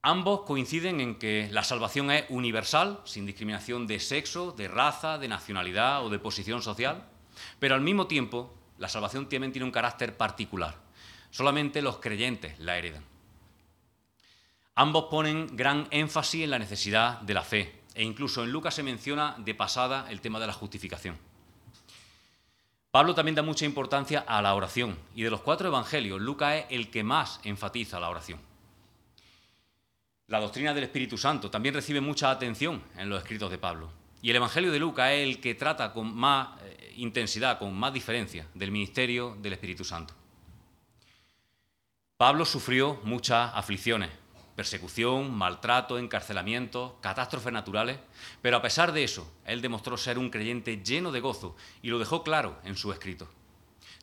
[0.01, 5.27] Ambos coinciden en que la salvación es universal, sin discriminación de sexo, de raza, de
[5.27, 7.05] nacionalidad o de posición social.
[7.59, 10.75] Pero al mismo tiempo, la salvación también tiene un carácter particular.
[11.29, 13.03] Solamente los creyentes la heredan.
[14.75, 18.83] Ambos ponen gran énfasis en la necesidad de la fe, e incluso en Lucas se
[18.83, 21.17] menciona de pasada el tema de la justificación.
[22.89, 26.65] Pablo también da mucha importancia a la oración, y de los cuatro evangelios, Lucas es
[26.69, 28.39] el que más enfatiza la oración.
[30.27, 34.00] La doctrina del Espíritu Santo también recibe mucha atención en los escritos de Pablo.
[34.21, 37.93] Y el Evangelio de Lucas es el que trata con más eh, intensidad, con más
[37.93, 40.13] diferencia, del ministerio del Espíritu Santo.
[42.17, 44.11] Pablo sufrió muchas aflicciones,
[44.55, 47.97] persecución, maltrato, encarcelamiento, catástrofes naturales,
[48.43, 51.97] pero a pesar de eso, él demostró ser un creyente lleno de gozo y lo
[51.97, 53.27] dejó claro en su escrito.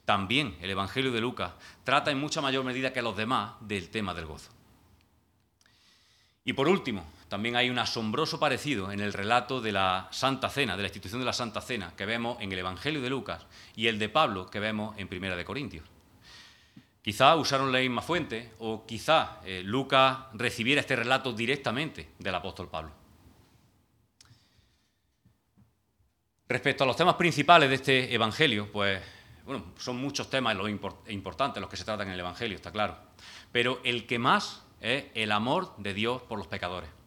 [0.05, 1.53] También el Evangelio de Lucas
[1.85, 4.51] trata en mucha mayor medida que los demás del tema del gozo.
[6.45, 10.77] Y por último, también hay un asombroso parecido en el relato de la Santa Cena,
[10.77, 13.87] de la institución de la Santa Cena, que vemos en el Evangelio de Lucas y
[13.87, 15.85] el de Pablo, que vemos en Primera de Corintios.
[17.03, 22.69] Quizá usaron la misma fuente o quizá eh, Lucas recibiera este relato directamente del apóstol
[22.69, 22.93] Pablo.
[26.49, 29.03] Respecto a los temas principales de este Evangelio, pues
[29.45, 32.97] bueno, son muchos temas los importantes los que se tratan en el Evangelio, está claro.
[33.53, 36.98] Pero el que más es el amor de Dios por los pecadores.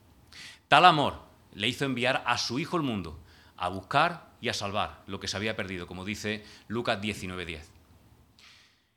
[0.71, 1.15] Tal amor
[1.53, 3.19] le hizo enviar a su Hijo al mundo,
[3.57, 7.69] a buscar y a salvar lo que se había perdido, como dice Lucas 19:10.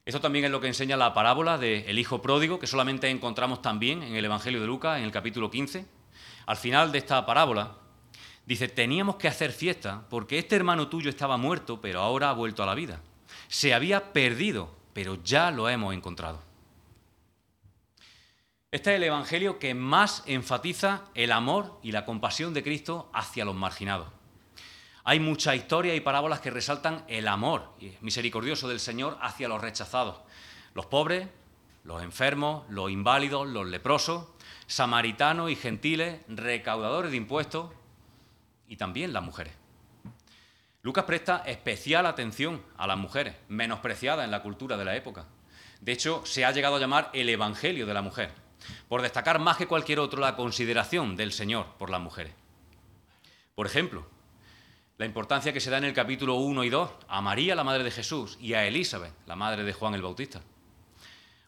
[0.04, 4.04] Esto también es lo que enseña la parábola del Hijo Pródigo, que solamente encontramos también
[4.04, 5.84] en el Evangelio de Lucas, en el capítulo 15.
[6.46, 7.72] Al final de esta parábola,
[8.46, 12.62] dice, teníamos que hacer fiesta porque este hermano tuyo estaba muerto, pero ahora ha vuelto
[12.62, 13.00] a la vida.
[13.48, 16.53] Se había perdido, pero ya lo hemos encontrado.
[18.74, 23.44] Este es el Evangelio que más enfatiza el amor y la compasión de Cristo hacia
[23.44, 24.08] los marginados.
[25.04, 30.22] Hay muchas historias y parábolas que resaltan el amor misericordioso del Señor hacia los rechazados,
[30.74, 31.28] los pobres,
[31.84, 34.26] los enfermos, los inválidos, los leprosos,
[34.66, 37.70] samaritanos y gentiles, recaudadores de impuestos
[38.66, 39.52] y también las mujeres.
[40.82, 45.26] Lucas presta especial atención a las mujeres, menospreciadas en la cultura de la época.
[45.80, 48.42] De hecho, se ha llegado a llamar el Evangelio de la mujer,
[48.88, 52.34] por destacar más que cualquier otro la consideración del Señor por las mujeres.
[53.54, 54.06] Por ejemplo,
[54.98, 57.82] la importancia que se da en el capítulo 1 y 2 a María, la madre
[57.82, 60.40] de Jesús, y a Elizabeth, la madre de Juan el Bautista.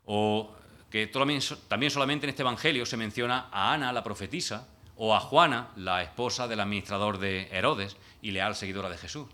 [0.04, 0.52] O
[0.90, 5.68] que también solamente en este Evangelio se menciona a Ana, la profetisa, o a Juana,
[5.76, 9.26] la esposa del administrador de Herodes y leal seguidora de Jesús.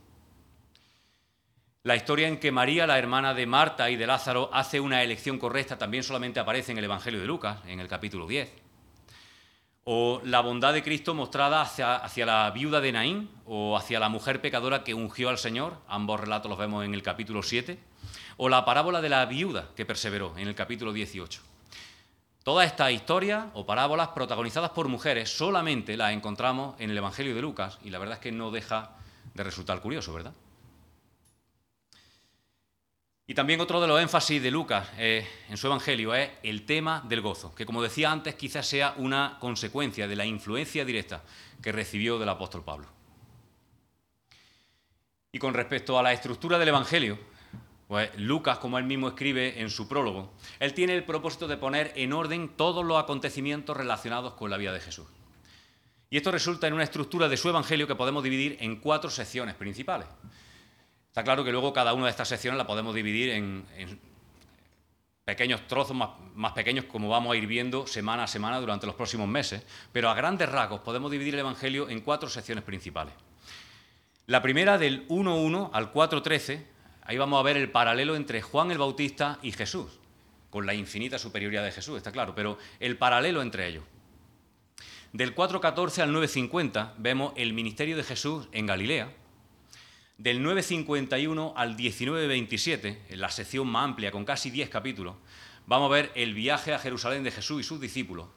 [1.85, 5.38] La historia en que María, la hermana de Marta y de Lázaro, hace una elección
[5.38, 8.62] correcta también solamente aparece en el Evangelio de Lucas, en el capítulo 10
[9.85, 14.40] o la bondad de Cristo mostrada hacia, la viuda de Naín o hacia la mujer
[14.40, 17.79] pecadora que ungió al Señor, ambos relatos los vemos en el capítulo 7,
[18.37, 21.40] o la parábola de la viuda que perseveró en el capítulo 18.
[22.45, 27.42] Todas estas historias o parábolas protagonizadas por mujeres solamente las encontramos en el Evangelio de
[27.42, 28.90] Lucas y la verdad es que no deja
[29.35, 30.33] de resultar curioso, ¿verdad?
[33.33, 37.03] Y también otro de los énfasis de Lucas eh, en su Evangelio es el tema
[37.09, 41.23] del gozo, que como decía antes quizás sea una consecuencia de la influencia directa
[41.62, 42.88] que recibió del apóstol Pablo.
[45.33, 47.18] Y con respecto a la estructura del Evangelio,
[47.88, 51.90] pues Lucas, como él mismo escribe en su prólogo, él tiene el propósito de poner
[51.97, 55.07] en orden todos los acontecimientos relacionados con la vida de Jesús.
[56.11, 59.55] Y esto resulta en una estructura de su Evangelio que podemos dividir en cuatro secciones
[59.55, 60.07] principales.
[61.12, 63.66] Está claro que luego cada una de estas secciones la podemos dividir en,
[65.27, 69.29] pequeños trozos más, pequeños como vamos a ir viendo semana a semana durante los próximos
[69.29, 73.12] meses, pero a grandes rasgos podemos dividir el Evangelio en cuatro secciones principales.
[74.25, 76.64] La primera del 1.1 al 4.13,
[77.03, 80.01] ahí vamos a ver el paralelo entre Juan el Bautista y Jesús,
[80.48, 83.85] con la infinita superioridad de Jesús, está claro, pero el paralelo entre ellos.
[85.12, 89.12] Del 4.14 al 9.50 vemos el ministerio de Jesús en Galilea,
[90.23, 95.17] del 951 al 1927, en la sección más amplia, con casi 10 capítulos,
[95.67, 98.29] vamos a ver el viaje a Jerusalén de Jesús y sus discípulos.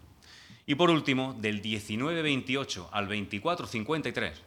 [0.65, 4.41] Y por último, del 1928 al 2453,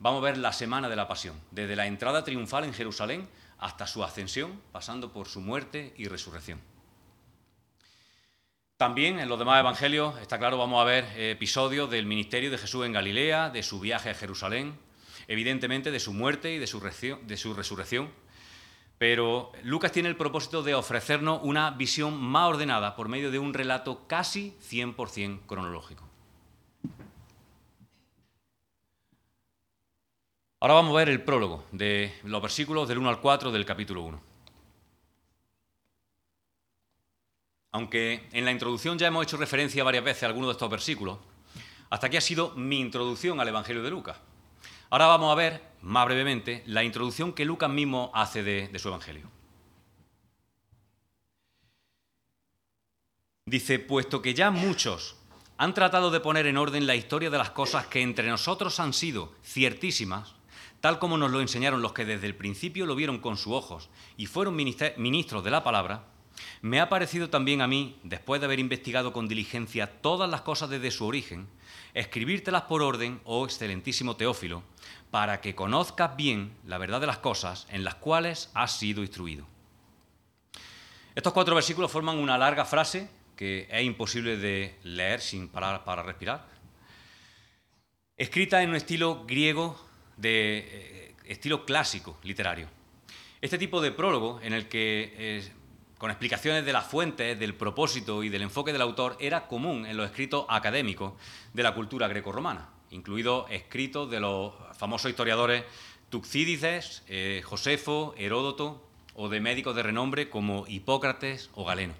[0.00, 3.26] vamos a ver la semana de la pasión, desde la entrada triunfal en Jerusalén
[3.56, 6.60] hasta su ascensión, pasando por su muerte y resurrección.
[8.76, 12.84] También en los demás evangelios, está claro, vamos a ver episodios del ministerio de Jesús
[12.84, 14.74] en Galilea, de su viaje a Jerusalén,
[15.28, 16.80] evidentemente de su muerte y de su,
[17.54, 18.10] resurrección,
[18.98, 23.54] pero Lucas tiene el propósito de ofrecernos una visión más ordenada por medio de un
[23.54, 26.08] relato casi 100% cronológico.
[30.60, 34.02] Ahora vamos a ver el prólogo de los versículos del 1 al 4 del capítulo
[34.02, 34.32] 1.
[37.72, 41.18] Aunque en la introducción ya hemos hecho referencia varias veces a algunos de estos versículos,
[41.90, 44.16] hasta aquí ha sido mi introducción al Evangelio de Lucas.
[44.92, 49.24] Ahora vamos a ver, más brevemente, la introducción que Lucas mismo hace de, su Evangelio.
[53.46, 55.16] Dice, puesto que ya muchos
[55.56, 58.92] han tratado de poner en orden la historia de las cosas que entre nosotros han
[58.92, 60.34] sido ciertísimas,
[60.82, 63.88] tal como nos lo enseñaron los que desde el principio lo vieron con sus ojos
[64.18, 66.04] y fueron ministros de la palabra,
[66.60, 70.70] me ha parecido también a mí, después de haber investigado con diligencia todas las cosas
[70.70, 71.48] desde su origen,
[71.94, 74.62] escribírtelas por orden, oh excelentísimo Teófilo,
[75.10, 79.46] para que conozcas bien la verdad de las cosas en las cuales has sido instruido.
[81.14, 86.02] Estos cuatro versículos forman una larga frase que es imposible de leer sin parar para
[86.02, 86.46] respirar,
[88.16, 89.78] escrita en un estilo griego
[90.16, 92.68] de eh, estilo clásico literario.
[93.40, 95.52] Este tipo de prólogo en el que eh,
[96.02, 99.96] con explicaciones de las fuentes, del propósito y del enfoque del autor, era común en
[99.96, 101.12] los escritos académicos
[101.54, 105.62] de la cultura grecorromana, incluidos escritos de los famosos historiadores
[106.10, 108.84] Tucídides, eh, Josefo, Heródoto
[109.14, 111.94] o de médicos de renombre como Hipócrates o Galeno.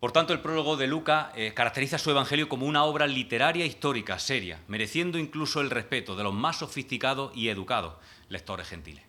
[0.00, 4.18] Por tanto, el prólogo de Lucas eh, caracteriza su evangelio como una obra literaria histórica
[4.18, 7.96] seria, mereciendo incluso el respeto de los más sofisticados y educados
[8.30, 9.04] lectores gentiles.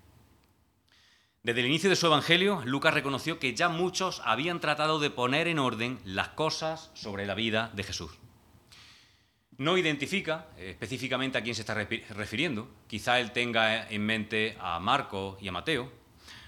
[1.45, 5.47] Desde el inicio de su Evangelio, Lucas reconoció que ya muchos habían tratado de poner
[5.47, 8.09] en orden las cosas sobre la vida de Jesús.
[9.55, 14.79] No identifica eh, específicamente a quién se está refiriendo, quizá él tenga en mente a
[14.79, 15.91] Marcos y a Mateo,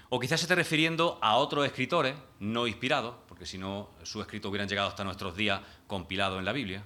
[0.08, 4.48] O quizás se esté refiriendo a otros escritores no inspirados, porque si no, sus escritos
[4.48, 6.82] hubieran llegado hasta nuestros días compilados en la Biblia.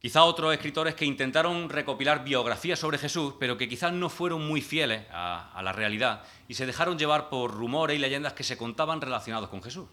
[0.00, 4.62] Quizá otros escritores que intentaron recopilar biografías sobre Jesús, pero que quizás no fueron muy
[4.62, 9.02] fieles a, la realidad y se dejaron llevar por rumores y leyendas que se contaban
[9.02, 9.86] relacionados con Jesús.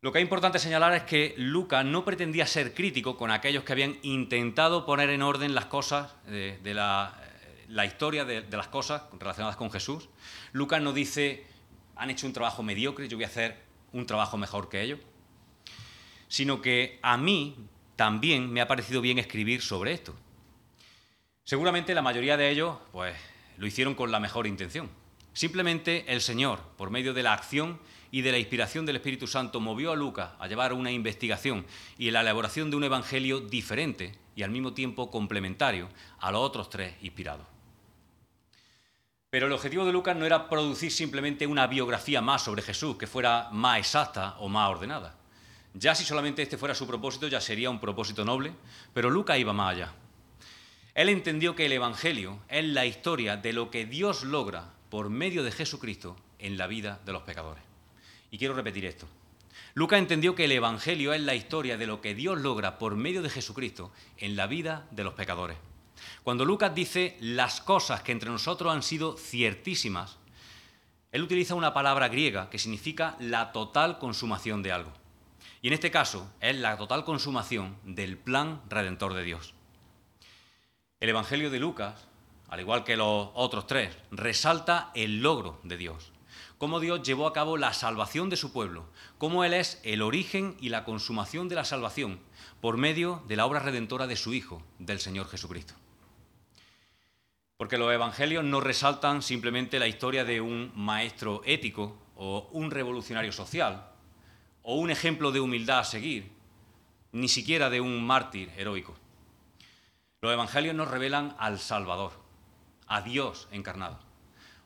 [0.00, 3.72] Lo que es importante señalar es que Lucas no pretendía ser crítico con aquellos que
[3.72, 7.14] habían intentado poner en orden las cosas de, de la,
[7.68, 10.08] la, historia de, de las cosas relacionadas con Jesús.
[10.52, 11.44] Lucas no dice,
[11.94, 13.62] han hecho un trabajo mediocre, yo voy a hacer
[13.92, 15.00] un trabajo mejor que ellos,
[16.28, 17.68] sino que a mí
[18.00, 20.14] también me ha parecido bien escribir sobre esto.
[21.44, 23.14] Seguramente la mayoría de ellos, pues,
[23.58, 24.88] lo hicieron con la mejor intención.
[25.34, 27.78] Simplemente el Señor, por medio de la acción
[28.10, 31.66] y de la inspiración del Espíritu Santo movió a Lucas a llevar una investigación
[31.98, 35.90] y la elaboración de un evangelio diferente y al mismo tiempo complementario
[36.20, 37.46] a los otros tres inspirados.
[39.28, 43.06] Pero el objetivo de Lucas no era producir simplemente una biografía más sobre Jesús que
[43.06, 45.19] fuera más exacta o más ordenada.
[45.74, 48.52] Ya si solamente este fuera su propósito, ya sería un propósito noble,
[48.92, 49.92] pero Lucas iba más allá.
[50.94, 55.44] Él entendió que el Evangelio es la historia de lo que Dios logra por medio
[55.44, 57.62] de Jesucristo en la vida de los pecadores.
[58.30, 59.06] Y quiero repetir esto.
[59.74, 63.22] Lucas entendió que el Evangelio es la historia de lo que Dios logra por medio
[63.22, 65.56] de Jesucristo en la vida de los pecadores.
[66.24, 70.18] Cuando Lucas dice las cosas que entre nosotros han sido ciertísimas,
[71.12, 74.92] él utiliza una palabra griega que significa la total consumación de algo.
[75.62, 79.54] Y en este caso es la total consumación del plan redentor de Dios.
[81.00, 82.08] El Evangelio de Lucas,
[82.48, 86.12] al igual que los otros tres, resalta el logro de Dios,
[86.56, 88.86] cómo Dios llevó a cabo la salvación de su pueblo,
[89.18, 92.20] cómo Él es el origen y la consumación de la salvación
[92.62, 95.74] por medio de la obra redentora de su Hijo, del Señor Jesucristo.
[97.58, 103.32] Porque los evangelios no resaltan simplemente la historia de un maestro ético o un revolucionario
[103.32, 103.89] social
[104.62, 106.30] o un ejemplo de humildad a seguir,
[107.12, 108.94] ni siquiera de un mártir heroico.
[110.20, 112.12] Los evangelios nos revelan al Salvador,
[112.86, 114.10] a Dios encarnado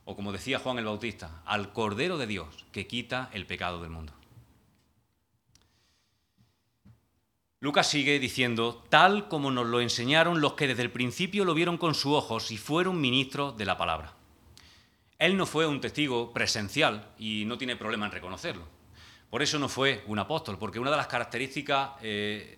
[0.05, 3.91] o como decía Juan el Bautista, al Cordero de Dios que quita el pecado del
[3.91, 4.13] mundo.
[7.61, 11.79] Lucas sigue diciendo, tal como nos lo enseñaron los que desde el principio lo vieron
[11.79, 14.13] con sus ojos y fueron ministros de la palabra.
[15.19, 18.67] Él no fue un testigo presencial y no tiene problema en reconocerlo.
[19.35, 22.57] Por eso no fue un apóstol, porque una de las características eh,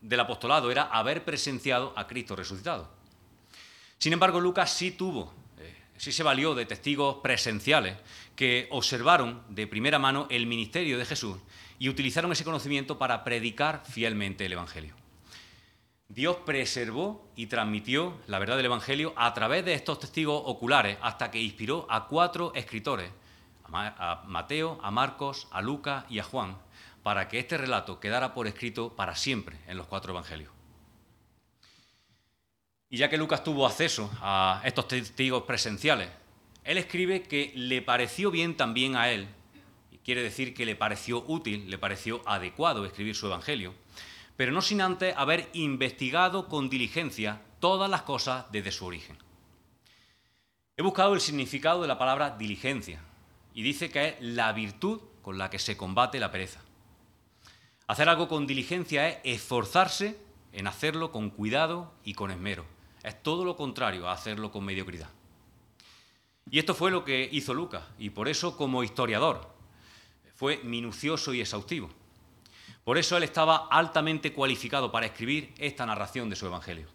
[0.00, 2.90] del apostolado era haber presenciado a Cristo resucitado.
[3.96, 5.32] Sin embargo, Lucas sí tuvo
[5.96, 7.96] sí se valió de testigos presenciales
[8.34, 11.36] que observaron de primera mano el ministerio de Jesús
[11.78, 14.96] y utilizaron ese conocimiento para predicar fielmente el Evangelio.
[16.08, 21.30] Dios preservó y transmitió la verdad del Evangelio a través de estos testigos oculares hasta
[21.30, 23.12] que inspiró a cuatro escritores,
[23.72, 26.58] a Mateo, a Marcos, a Lucas y a Juan,
[27.02, 30.52] para que este relato quedara por escrito para siempre en los cuatro Evangelios.
[32.88, 36.08] Y ya que Lucas tuvo acceso a estos testigos presenciales,
[36.64, 39.28] él escribe que le pareció bien también a él,
[39.90, 43.74] y quiere decir que le pareció útil, le pareció adecuado escribir su evangelio,
[44.36, 49.16] pero no sin antes haber investigado con diligencia todas las cosas desde su origen.
[50.76, 53.00] He buscado el significado de la palabra diligencia
[53.56, 56.60] y dice que es la virtud con la que se combate la pereza.
[57.86, 60.20] Hacer algo con diligencia es esforzarse
[60.52, 62.66] en hacerlo con cuidado y con esmero.
[63.02, 65.08] Es todo lo contrario a hacerlo con mediocridad.
[66.50, 69.48] Y esto fue lo que hizo Lucas, y por eso como historiador
[70.34, 71.88] fue minucioso y exhaustivo.
[72.84, 76.88] Por eso él estaba altamente cualificado para escribir esta narración de su Evangelio.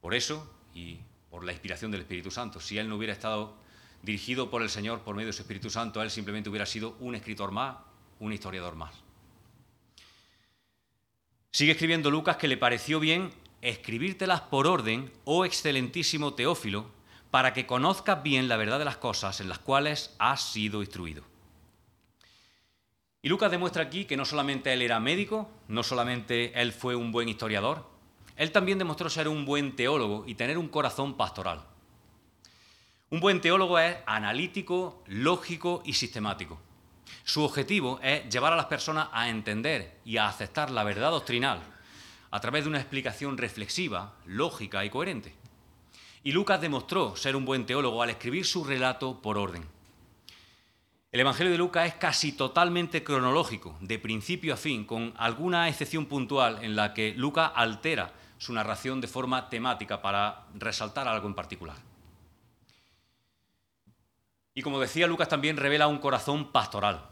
[0.00, 3.67] Por eso, y por la inspiración del Espíritu Santo, si él no hubiera estado
[4.08, 7.14] dirigido por el Señor por medio de su Espíritu Santo, él simplemente hubiera sido un
[7.14, 7.76] escritor más,
[8.20, 8.94] un historiador más.
[11.50, 13.30] Sigue escribiendo Lucas que le pareció bien
[13.60, 16.86] escribírtelas por orden, oh excelentísimo Teófilo,
[17.30, 21.22] para que conozcas bien la verdad de las cosas en las cuales has sido instruido.
[23.20, 27.12] Y Lucas demuestra aquí que no solamente él era médico, no solamente él fue un
[27.12, 27.84] buen historiador,
[28.36, 31.62] él también demostró ser un buen teólogo y tener un corazón pastoral.
[33.10, 36.60] Un buen teólogo es analítico, lógico y sistemático.
[37.24, 41.62] Su objetivo es llevar a las personas a entender y a aceptar la verdad doctrinal
[42.30, 45.34] a través de una explicación reflexiva, lógica y coherente.
[46.22, 49.64] Y Lucas demostró ser un buen teólogo al escribir su relato por orden.
[51.10, 56.04] El Evangelio de Lucas es casi totalmente cronológico, de principio a fin, con alguna excepción
[56.04, 61.34] puntual en la que Lucas altera su narración de forma temática para resaltar algo en
[61.34, 61.87] particular.
[64.58, 67.08] Y como decía Lucas, también revela un corazón pastoral.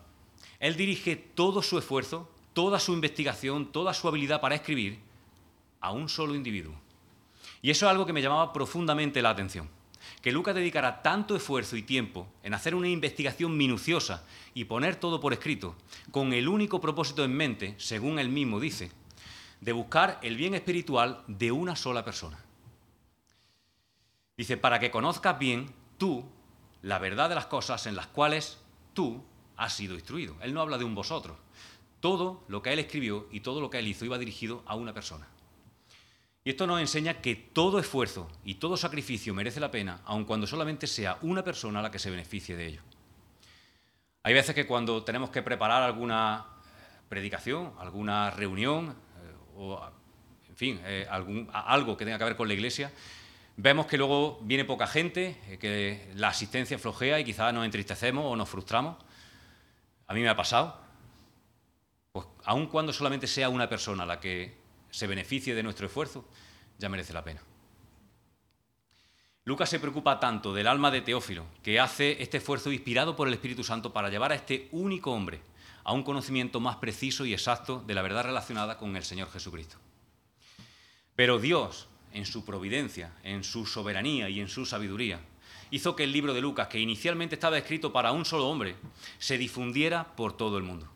[0.58, 4.98] Él dirige todo su esfuerzo, toda su investigación, toda su habilidad para escribir
[5.80, 6.74] a un solo individuo.
[7.62, 9.68] Y eso es algo que me llamaba profundamente la atención.
[10.20, 15.20] Que Lucas dedicara tanto esfuerzo y tiempo en hacer una investigación minuciosa y poner todo
[15.20, 15.76] por escrito,
[16.10, 18.90] con el único propósito en mente, según él mismo dice,
[19.60, 22.40] de buscar el bien espiritual de una sola persona.
[24.36, 26.24] Dice, para que conozcas bien tú
[26.86, 28.58] la verdad de las cosas en las cuales
[28.94, 29.20] tú
[29.56, 30.36] has sido instruido.
[30.40, 31.36] Él no habla de un vosotros.
[31.98, 34.94] Todo lo que él escribió y todo lo que él hizo iba dirigido a una
[34.94, 35.26] persona.
[36.44, 40.46] Y esto nos enseña que todo esfuerzo y todo sacrificio merece la pena, aun cuando
[40.46, 42.82] solamente sea una persona la que se beneficie de ello.
[44.22, 46.46] Hay veces que cuando tenemos que preparar alguna
[47.08, 49.90] predicación, alguna reunión eh, o,
[50.48, 52.92] en fin, eh, algo que tenga que ver con la iglesia,
[53.56, 58.24] vemos que luego viene poca gente, eh, que la asistencia flojea y quizás nos entristecemos
[58.24, 58.96] o nos frustramos.
[60.06, 60.80] A mí me ha pasado.
[62.12, 64.56] Pues aun cuando solamente sea una persona la que
[64.90, 66.24] se beneficie de nuestro esfuerzo,
[66.78, 67.42] ya merece la pena.
[69.44, 73.34] Lucas se preocupa tanto del alma de Teófilo, que hace este esfuerzo inspirado por el
[73.34, 75.40] Espíritu Santo para llevar a este único hombre
[75.84, 79.76] a un conocimiento más preciso y exacto de la verdad relacionada con el Señor Jesucristo.
[81.14, 81.86] Pero Dios,
[82.16, 85.20] en su providencia, en su soberanía y en su sabiduría,
[85.70, 88.76] hizo que el libro de Lucas, que inicialmente estaba escrito para un solo hombre,
[89.18, 90.88] se difundiera por todo el mundo.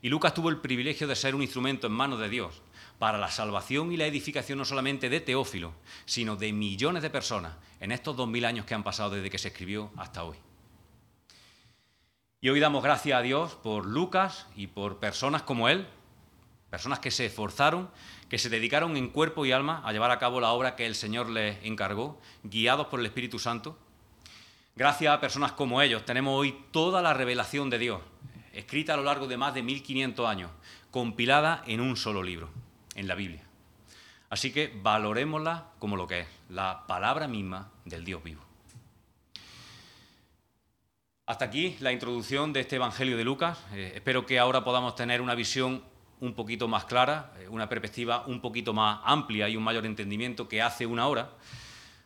[0.00, 2.62] Y Lucas tuvo el privilegio de ser un instrumento en manos de Dios
[3.00, 5.72] para la salvación y la edificación no solamente de Teófilo,
[6.04, 9.38] sino de millones de personas en estos dos mil años que han pasado desde que
[9.38, 10.36] se escribió hasta hoy.
[12.40, 15.86] Y hoy damos gracias a Dios por Lucas y por personas como él,
[16.70, 17.90] personas que se esforzaron,
[18.30, 20.94] que se dedicaron en cuerpo y alma a llevar a cabo la obra que el
[20.94, 23.76] Señor les encargó, guiados por el Espíritu Santo.
[24.76, 28.00] Gracias a personas como ellos tenemos hoy toda la revelación de Dios,
[28.52, 30.52] escrita a lo largo de más de 1500 años,
[30.92, 32.48] compilada en un solo libro
[32.94, 33.42] en la Biblia.
[34.30, 38.42] Así que valorémosla como lo que es, la palabra misma del Dios vivo.
[41.26, 43.58] Hasta aquí la introducción de este Evangelio de Lucas.
[43.72, 45.82] Eh, espero que ahora podamos tener una visión
[46.20, 50.48] un poquito más clara, eh, una perspectiva un poquito más amplia y un mayor entendimiento
[50.48, 51.30] que hace una hora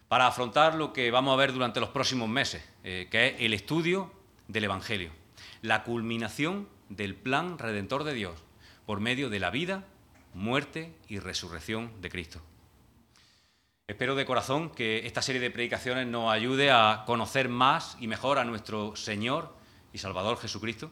[0.08, 3.54] para afrontar lo que vamos a ver durante los próximos meses, eh, que es el
[3.54, 4.12] estudio
[4.48, 5.10] del Evangelio,
[5.62, 8.34] la culminación del plan redentor de Dios
[8.86, 9.84] por medio de la vida
[10.34, 12.40] muerte y resurrección de Cristo.
[13.86, 18.38] Espero de corazón que esta serie de predicaciones nos ayude a conocer más y mejor
[18.38, 19.54] a nuestro Señor
[19.92, 20.90] y Salvador Jesucristo,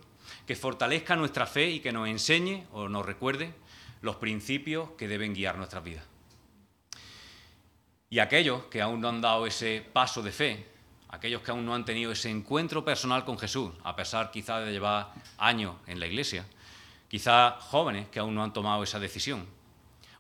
[0.53, 3.55] que fortalezca nuestra fe y que nos enseñe o nos recuerde
[4.03, 6.05] los principios que deben guiar nuestras vidas.
[8.11, 10.67] Y aquellos que aún no han dado ese paso de fe,
[11.09, 14.73] aquellos que aún no han tenido ese encuentro personal con Jesús, a pesar quizá de
[14.73, 16.45] llevar años en la iglesia,
[17.09, 19.47] quizá jóvenes que aún no han tomado esa decisión,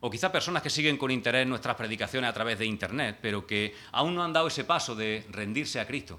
[0.00, 3.76] o quizá personas que siguen con interés nuestras predicaciones a través de Internet, pero que
[3.92, 6.18] aún no han dado ese paso de rendirse a Cristo.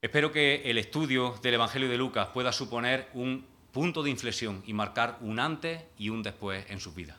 [0.00, 4.72] Espero que el estudio del Evangelio de Lucas pueda suponer un punto de inflexión y
[4.72, 7.16] marcar un antes y un después en sus vidas.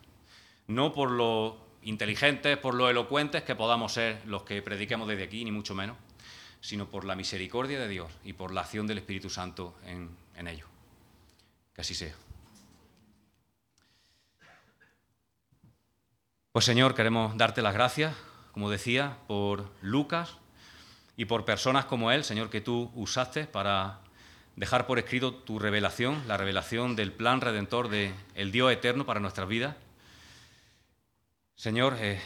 [0.67, 5.43] No por lo inteligentes, por lo elocuentes que podamos ser los que prediquemos desde aquí,
[5.43, 5.97] ni mucho menos,
[6.61, 10.47] sino por la misericordia de Dios y por la acción del Espíritu Santo en, en
[10.47, 10.67] ellos.
[11.73, 12.15] Que así sea.
[16.53, 18.15] Pues Señor, queremos darte las gracias,
[18.53, 20.37] como decía, por Lucas
[21.19, 23.99] y por personas como él, Señor, que tú usaste para
[24.55, 29.19] dejar por escrito tu revelación, la revelación del plan redentor del el Dios eterno para
[29.19, 29.75] nuestras vidas.
[31.57, 32.21] Señor, eh,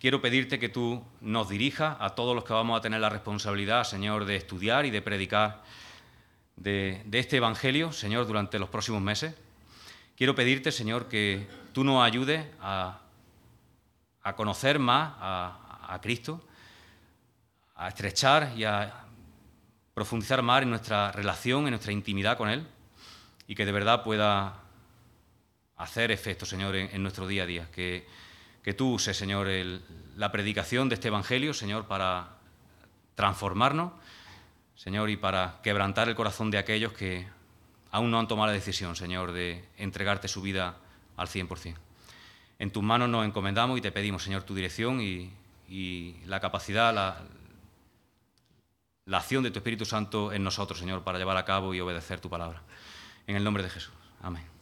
[0.00, 3.84] quiero pedirte que tú nos dirijas a todos los que vamos a tener la responsabilidad,
[3.84, 5.62] Señor, de estudiar y de predicar
[6.56, 9.36] de, este Evangelio, Señor, durante los próximos meses.
[10.16, 12.98] Quiero pedirte, Señor, que tú nos ayudes a,
[14.34, 16.44] conocer más a, Cristo,
[17.74, 19.04] a estrechar y a
[19.94, 22.66] profundizar más en nuestra relación, en nuestra intimidad con Él,
[23.46, 24.60] y que de verdad pueda
[25.76, 27.70] hacer efecto, Señor, en, nuestro día a día.
[27.70, 28.06] Que,
[28.76, 29.48] tú uses, Señor,
[30.16, 32.28] la predicación de este Evangelio, Señor, para
[33.14, 33.92] transformarnos
[34.76, 37.26] Señor, y para quebrantar el corazón de aquellos que
[37.92, 40.76] aún no han tomado la decisión, Señor, de entregarte su vida
[41.16, 41.76] al 100%.
[42.58, 45.30] En tus manos nos encomendamos y te pedimos, Señor, tu dirección y,
[46.26, 47.22] la capacidad, la,
[49.06, 52.20] la acción de tu Espíritu Santo en nosotros, Señor, para llevar a cabo y obedecer
[52.20, 52.62] tu palabra.
[53.26, 53.92] En el nombre de Jesús.
[54.22, 54.53] Amén.